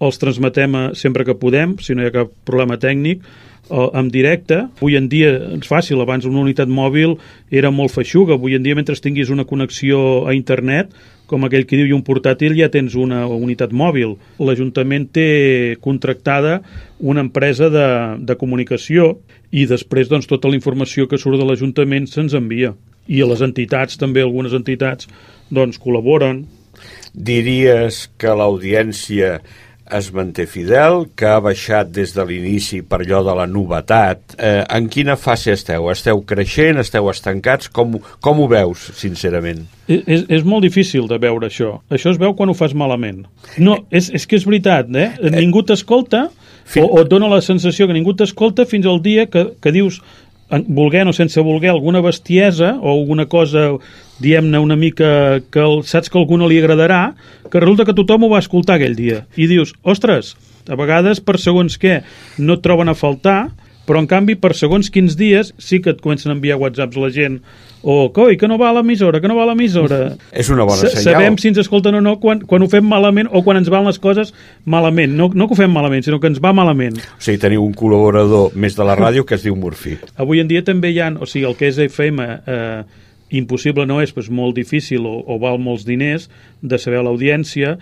els 0.00 0.20
transmetem 0.20 0.76
sempre 0.98 1.24
que 1.24 1.36
podem, 1.40 1.76
si 1.80 1.96
no 1.96 2.04
hi 2.04 2.10
ha 2.10 2.14
cap 2.14 2.32
problema 2.48 2.76
tècnic, 2.80 3.24
eh, 3.70 3.88
en 3.98 4.08
directe. 4.12 4.62
Avui 4.78 4.96
en 4.98 5.08
dia 5.12 5.32
és 5.58 5.68
fàcil, 5.68 6.00
abans 6.02 6.26
una 6.28 6.42
unitat 6.42 6.68
mòbil 6.68 7.16
era 7.50 7.70
molt 7.70 7.94
feixuga. 7.94 8.34
Avui 8.34 8.56
en 8.56 8.64
dia, 8.66 8.76
mentre 8.78 8.96
tinguis 8.96 9.30
una 9.30 9.44
connexió 9.44 10.26
a 10.26 10.34
internet, 10.34 10.94
com 11.26 11.44
aquell 11.44 11.66
que 11.66 11.78
diu, 11.78 11.88
i 11.90 11.94
un 11.94 12.04
portàtil, 12.06 12.54
ja 12.58 12.70
tens 12.72 12.94
una 12.94 13.24
unitat 13.26 13.74
mòbil. 13.74 14.16
L'Ajuntament 14.38 15.08
té 15.12 15.76
contractada 15.82 16.60
una 17.00 17.24
empresa 17.26 17.68
de, 17.70 17.88
de 18.22 18.36
comunicació 18.38 19.16
i 19.50 19.66
després 19.66 20.10
doncs, 20.10 20.28
tota 20.30 20.50
la 20.50 20.58
informació 20.58 21.06
que 21.10 21.18
surt 21.18 21.40
de 21.40 21.46
l'Ajuntament 21.46 22.06
se'ns 22.10 22.36
envia. 22.38 22.74
I 23.06 23.22
a 23.22 23.30
les 23.30 23.42
entitats, 23.42 23.98
també 23.98 24.22
algunes 24.22 24.54
entitats, 24.56 25.10
doncs, 25.50 25.78
col·laboren. 25.82 26.44
Diries 27.14 28.06
que 28.20 28.34
l'audiència 28.36 29.38
es 29.94 30.08
manté 30.12 30.46
fidel, 30.50 31.04
que 31.16 31.28
ha 31.30 31.38
baixat 31.42 31.92
des 31.94 32.12
de 32.16 32.24
l'inici 32.26 32.80
per 32.82 33.00
allò 33.02 33.22
de 33.26 33.34
la 33.38 33.46
novetat. 33.46 34.34
Eh, 34.38 34.64
en 34.76 34.88
quina 34.92 35.16
fase 35.20 35.54
esteu? 35.54 35.90
Esteu 35.92 36.22
creixent? 36.26 36.80
Esteu 36.82 37.10
estancats? 37.12 37.70
Com, 37.70 37.98
com 38.20 38.42
ho 38.42 38.48
veus, 38.50 38.88
sincerament? 38.98 39.64
És, 39.86 40.26
és 40.26 40.44
molt 40.44 40.66
difícil 40.66 41.06
de 41.10 41.20
veure 41.22 41.46
això. 41.46 41.76
Això 41.92 42.10
es 42.10 42.20
veu 42.20 42.34
quan 42.34 42.50
ho 42.50 42.56
fas 42.58 42.74
malament. 42.74 43.24
No, 43.58 43.78
és, 43.90 44.10
és 44.10 44.26
que 44.26 44.40
és 44.40 44.46
veritat, 44.48 44.90
eh? 44.94 45.12
eh 45.20 45.34
ningú 45.36 45.62
t'escolta 45.66 46.26
fin... 46.64 46.82
o, 46.82 46.96
o 46.96 47.02
et 47.04 47.10
dona 47.12 47.30
la 47.30 47.42
sensació 47.44 47.86
que 47.86 47.96
ningú 47.96 48.16
t'escolta 48.18 48.66
fins 48.66 48.88
al 48.90 49.02
dia 49.04 49.28
que, 49.30 49.52
que 49.62 49.74
dius 49.74 50.02
volguent 50.50 51.10
o 51.10 51.14
sense 51.14 51.42
voler 51.42 51.70
alguna 51.70 52.00
bestiesa 52.00 52.76
o 52.80 52.90
alguna 52.90 53.26
cosa 53.26 53.72
diem-ne 54.22 54.60
una 54.62 54.76
mica 54.76 55.40
que 55.52 55.62
el, 55.62 55.82
saps 55.84 56.10
que 56.10 56.18
a 56.18 56.22
algú 56.22 56.38
no 56.40 56.48
li 56.48 56.60
agradarà 56.62 57.14
que 57.50 57.60
resulta 57.60 57.84
que 57.84 57.96
tothom 57.96 58.26
ho 58.26 58.32
va 58.32 58.42
escoltar 58.42 58.78
aquell 58.78 58.96
dia 58.96 59.24
i 59.36 59.48
dius, 59.50 59.74
ostres, 59.82 60.34
a 60.68 60.78
vegades 60.78 61.20
per 61.20 61.38
segons 61.42 61.78
què 61.80 62.00
no 62.38 62.56
et 62.56 62.64
troben 62.64 62.90
a 62.90 62.96
faltar 62.98 63.40
però 63.86 64.02
en 64.02 64.08
canvi 64.10 64.34
per 64.40 64.52
segons 64.58 64.90
quins 64.90 65.14
dies 65.18 65.52
sí 65.62 65.78
que 65.82 65.94
et 65.94 66.02
comencen 66.02 66.32
a 66.32 66.36
enviar 66.36 66.58
whatsapps 66.58 66.98
la 66.98 67.10
gent 67.14 67.38
o 67.86 68.10
coi, 68.10 68.34
que 68.34 68.48
no 68.50 68.56
va 68.58 68.72
a 68.72 68.74
l'emissora, 68.74 69.20
que 69.22 69.28
no 69.30 69.36
va 69.38 69.44
a 69.44 69.50
l'emissora. 69.52 70.00
És 70.42 70.48
una 70.50 70.64
bona 70.66 70.88
senyal. 70.88 71.04
Sabem 71.04 71.36
si 71.38 71.52
ens 71.52 71.60
escolten 71.62 71.94
o 71.94 72.00
no 72.02 72.16
quan, 72.18 72.40
quan 72.50 72.64
ho 72.64 72.68
fem 72.72 72.82
malament 72.90 73.30
o 73.30 73.44
quan 73.46 73.60
ens 73.60 73.70
van 73.70 73.86
les 73.86 74.00
coses 74.02 74.32
malament. 74.64 75.14
No, 75.14 75.30
no 75.30 75.46
que 75.46 75.54
ho 75.54 75.60
fem 75.60 75.70
malament, 75.70 76.02
sinó 76.02 76.18
que 76.18 76.26
ens 76.32 76.42
va 76.42 76.50
malament. 76.56 76.98
O 76.98 77.22
sigui, 77.22 77.38
teniu 77.44 77.62
un 77.62 77.76
col·laborador 77.78 78.56
més 78.58 78.74
de 78.74 78.88
la 78.88 78.98
ràdio 78.98 79.22
que 79.28 79.38
es 79.38 79.46
diu 79.46 79.54
Murphy. 79.54 80.00
Avui 80.18 80.42
en 80.42 80.50
dia 80.50 80.66
també 80.66 80.90
hi 80.90 80.98
ha, 80.98 81.12
o 81.14 81.30
sigui, 81.30 81.46
el 81.46 81.54
que 81.60 81.70
és 81.70 81.78
FM 81.86 82.26
eh, 82.26 82.82
impossible 83.30 83.86
no 83.86 84.00
és, 84.02 84.12
però 84.14 84.24
és 84.26 84.32
molt 84.32 84.56
difícil 84.58 85.06
o, 85.06 85.16
o 85.26 85.38
val 85.42 85.58
molts 85.62 85.86
diners 85.86 86.28
de 86.62 86.78
saber 86.78 87.02
l'audiència. 87.04 87.76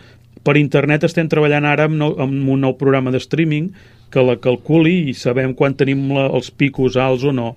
Per 0.44 0.56
internet 0.60 1.04
estem 1.04 1.28
treballant 1.30 1.66
ara 1.68 1.88
amb, 1.88 1.98
no, 2.00 2.12
amb 2.20 2.48
un 2.48 2.64
nou 2.64 2.76
programa 2.80 3.12
de 3.14 3.20
streaming 3.22 3.72
que 4.14 4.22
la 4.22 4.38
calculi 4.38 5.10
i 5.10 5.14
sabem 5.18 5.54
quan 5.58 5.74
tenim 5.74 6.06
la, 6.14 6.28
els 6.30 6.50
picos 6.50 6.96
alts 7.00 7.24
o 7.26 7.32
no 7.34 7.54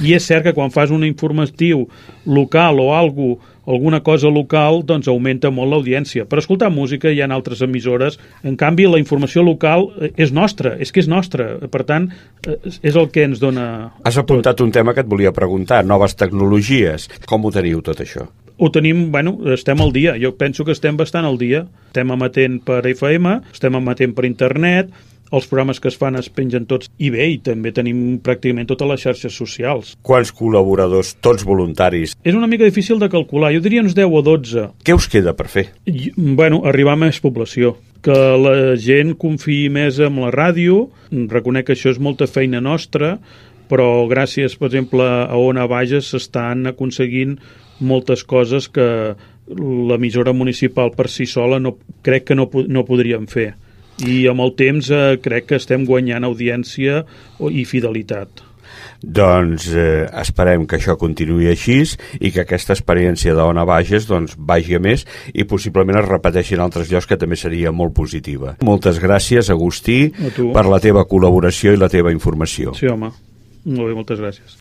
i 0.00 0.14
és 0.16 0.26
cert 0.26 0.46
que 0.46 0.54
quan 0.56 0.72
fas 0.72 0.90
un 0.94 1.04
informatiu 1.06 1.86
local 2.26 2.80
o 2.80 2.90
algo, 2.96 3.38
alguna 3.66 4.00
cosa 4.02 4.28
local, 4.28 4.82
doncs 4.86 5.08
augmenta 5.08 5.50
molt 5.54 5.70
l'audiència. 5.72 6.26
Per 6.28 6.40
escoltar 6.40 6.70
música 6.74 7.12
hi 7.12 7.20
ha 7.22 7.28
altres 7.30 7.62
emissores, 7.62 8.18
en 8.42 8.56
canvi 8.60 8.88
la 8.88 9.00
informació 9.00 9.44
local 9.46 9.90
eh, 10.00 10.12
és 10.16 10.32
nostra, 10.32 10.74
és 10.80 10.92
que 10.92 11.02
és 11.04 11.08
nostra, 11.10 11.52
per 11.70 11.84
tant 11.88 12.10
eh, 12.46 12.58
és 12.82 12.96
el 12.96 13.10
que 13.14 13.26
ens 13.28 13.42
dona... 13.42 13.92
Has 14.04 14.18
apuntat 14.20 14.58
tot. 14.58 14.66
un 14.66 14.74
tema 14.74 14.94
que 14.94 15.04
et 15.04 15.10
volia 15.10 15.34
preguntar, 15.36 15.84
noves 15.86 16.16
tecnologies. 16.18 17.08
Com 17.30 17.46
ho 17.46 17.54
teniu 17.54 17.84
tot 17.84 18.00
això? 18.02 18.26
Ho 18.60 18.68
tenim, 18.68 19.06
bueno, 19.12 19.38
estem 19.54 19.80
al 19.80 19.92
dia. 19.92 20.18
Jo 20.20 20.34
penso 20.36 20.66
que 20.66 20.74
estem 20.76 20.98
bastant 20.98 21.24
al 21.24 21.38
dia. 21.40 21.62
Estem 21.88 22.10
emetent 22.12 22.58
per 22.66 22.82
FM, 22.90 23.38
estem 23.54 23.78
emetent 23.78 24.12
per 24.16 24.26
internet, 24.28 24.90
els 25.30 25.46
programes 25.50 25.80
que 25.80 25.90
es 25.90 25.98
fan 25.98 26.18
es 26.18 26.28
pengen 26.32 26.66
tots 26.70 26.90
i 26.98 27.10
bé, 27.14 27.28
i 27.34 27.38
també 27.44 27.72
tenim 27.74 28.18
pràcticament 28.24 28.68
totes 28.70 28.90
les 28.90 29.04
xarxes 29.04 29.36
socials. 29.36 29.94
Quants 30.06 30.32
col·laboradors, 30.36 31.14
tots 31.22 31.46
voluntaris? 31.46 32.16
És 32.24 32.36
una 32.36 32.48
mica 32.50 32.66
difícil 32.66 32.98
de 33.02 33.10
calcular, 33.12 33.52
jo 33.54 33.62
diria 33.64 33.84
uns 33.84 33.96
10 33.98 34.10
o 34.10 34.24
12. 34.26 34.66
Què 34.86 34.96
us 34.96 35.08
queda 35.10 35.36
per 35.38 35.48
fer? 35.52 35.70
I, 35.86 36.10
bueno, 36.16 36.64
arribar 36.68 36.98
a 36.98 37.02
més 37.06 37.22
població 37.22 37.76
que 38.04 38.16
la 38.40 38.74
gent 38.80 39.14
confiï 39.20 39.68
més 39.72 40.00
en 40.00 40.16
la 40.22 40.30
ràdio, 40.32 40.86
reconec 41.10 41.68
que 41.68 41.76
això 41.76 41.92
és 41.92 42.00
molta 42.00 42.28
feina 42.30 42.62
nostra, 42.64 43.18
però 43.70 44.06
gràcies, 44.10 44.56
per 44.58 44.70
exemple, 44.70 45.04
a 45.04 45.36
Ona 45.38 45.66
Bages 45.70 46.08
s'estan 46.10 46.72
aconseguint 46.72 47.36
moltes 47.80 48.24
coses 48.28 48.66
que 48.72 49.14
l'emissora 49.50 50.32
municipal 50.36 50.92
per 50.96 51.08
si 51.12 51.26
sola 51.26 51.60
no, 51.60 51.76
crec 52.06 52.30
que 52.30 52.38
no, 52.38 52.48
no 52.68 52.86
podríem 52.88 53.28
fer 53.30 53.52
i 54.06 54.26
amb 54.30 54.44
el 54.44 54.54
temps 54.58 54.92
eh, 54.94 55.16
crec 55.22 55.50
que 55.50 55.58
estem 55.60 55.84
guanyant 55.88 56.26
audiència 56.28 57.04
i 57.50 57.64
fidelitat. 57.68 58.46
Doncs 59.00 59.70
eh, 59.72 60.06
esperem 60.20 60.66
que 60.68 60.76
això 60.76 60.96
continuï 61.00 61.48
així 61.50 61.80
i 62.20 62.30
que 62.34 62.42
aquesta 62.44 62.74
experiència 62.76 63.34
d'Ona 63.36 63.64
Bages 63.68 64.06
doncs, 64.08 64.36
vagi 64.36 64.76
a 64.76 64.82
més 64.82 65.06
i 65.32 65.46
possiblement 65.48 65.98
es 66.02 66.08
repeteixi 66.08 66.58
en 66.58 66.64
altres 66.66 66.92
llocs 66.92 67.08
que 67.08 67.18
també 67.20 67.38
seria 67.40 67.72
molt 67.72 67.96
positiva. 67.96 68.56
Moltes 68.66 69.00
gràcies, 69.00 69.50
Agustí, 69.50 70.12
per 70.36 70.66
la 70.68 70.80
teva 70.84 71.06
col·laboració 71.08 71.72
i 71.74 71.80
la 71.80 71.88
teva 71.92 72.12
informació. 72.12 72.76
Sí, 72.76 72.90
home. 72.92 73.12
Molt 73.64 73.88
bé, 73.88 73.94
moltes 73.96 74.20
gràcies. 74.20 74.60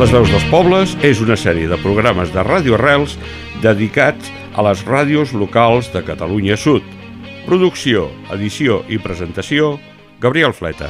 Les 0.00 0.10
veus 0.10 0.30
dels 0.32 0.44
pobles 0.48 0.94
és 1.04 1.20
una 1.20 1.36
sèrie 1.36 1.68
de 1.68 1.76
programes 1.82 2.32
de 2.32 2.42
Ràdio 2.46 2.78
Arrels 2.78 3.18
dedicats 3.60 4.32
a 4.56 4.64
les 4.64 4.82
ràdios 4.88 5.36
locals 5.36 5.92
de 5.92 6.02
Catalunya 6.06 6.56
Sud. 6.56 6.86
Producció, 7.44 8.08
edició 8.32 8.82
i 8.88 9.00
presentació, 9.02 9.76
Gabriel 10.22 10.56
Fleta. 10.56 10.88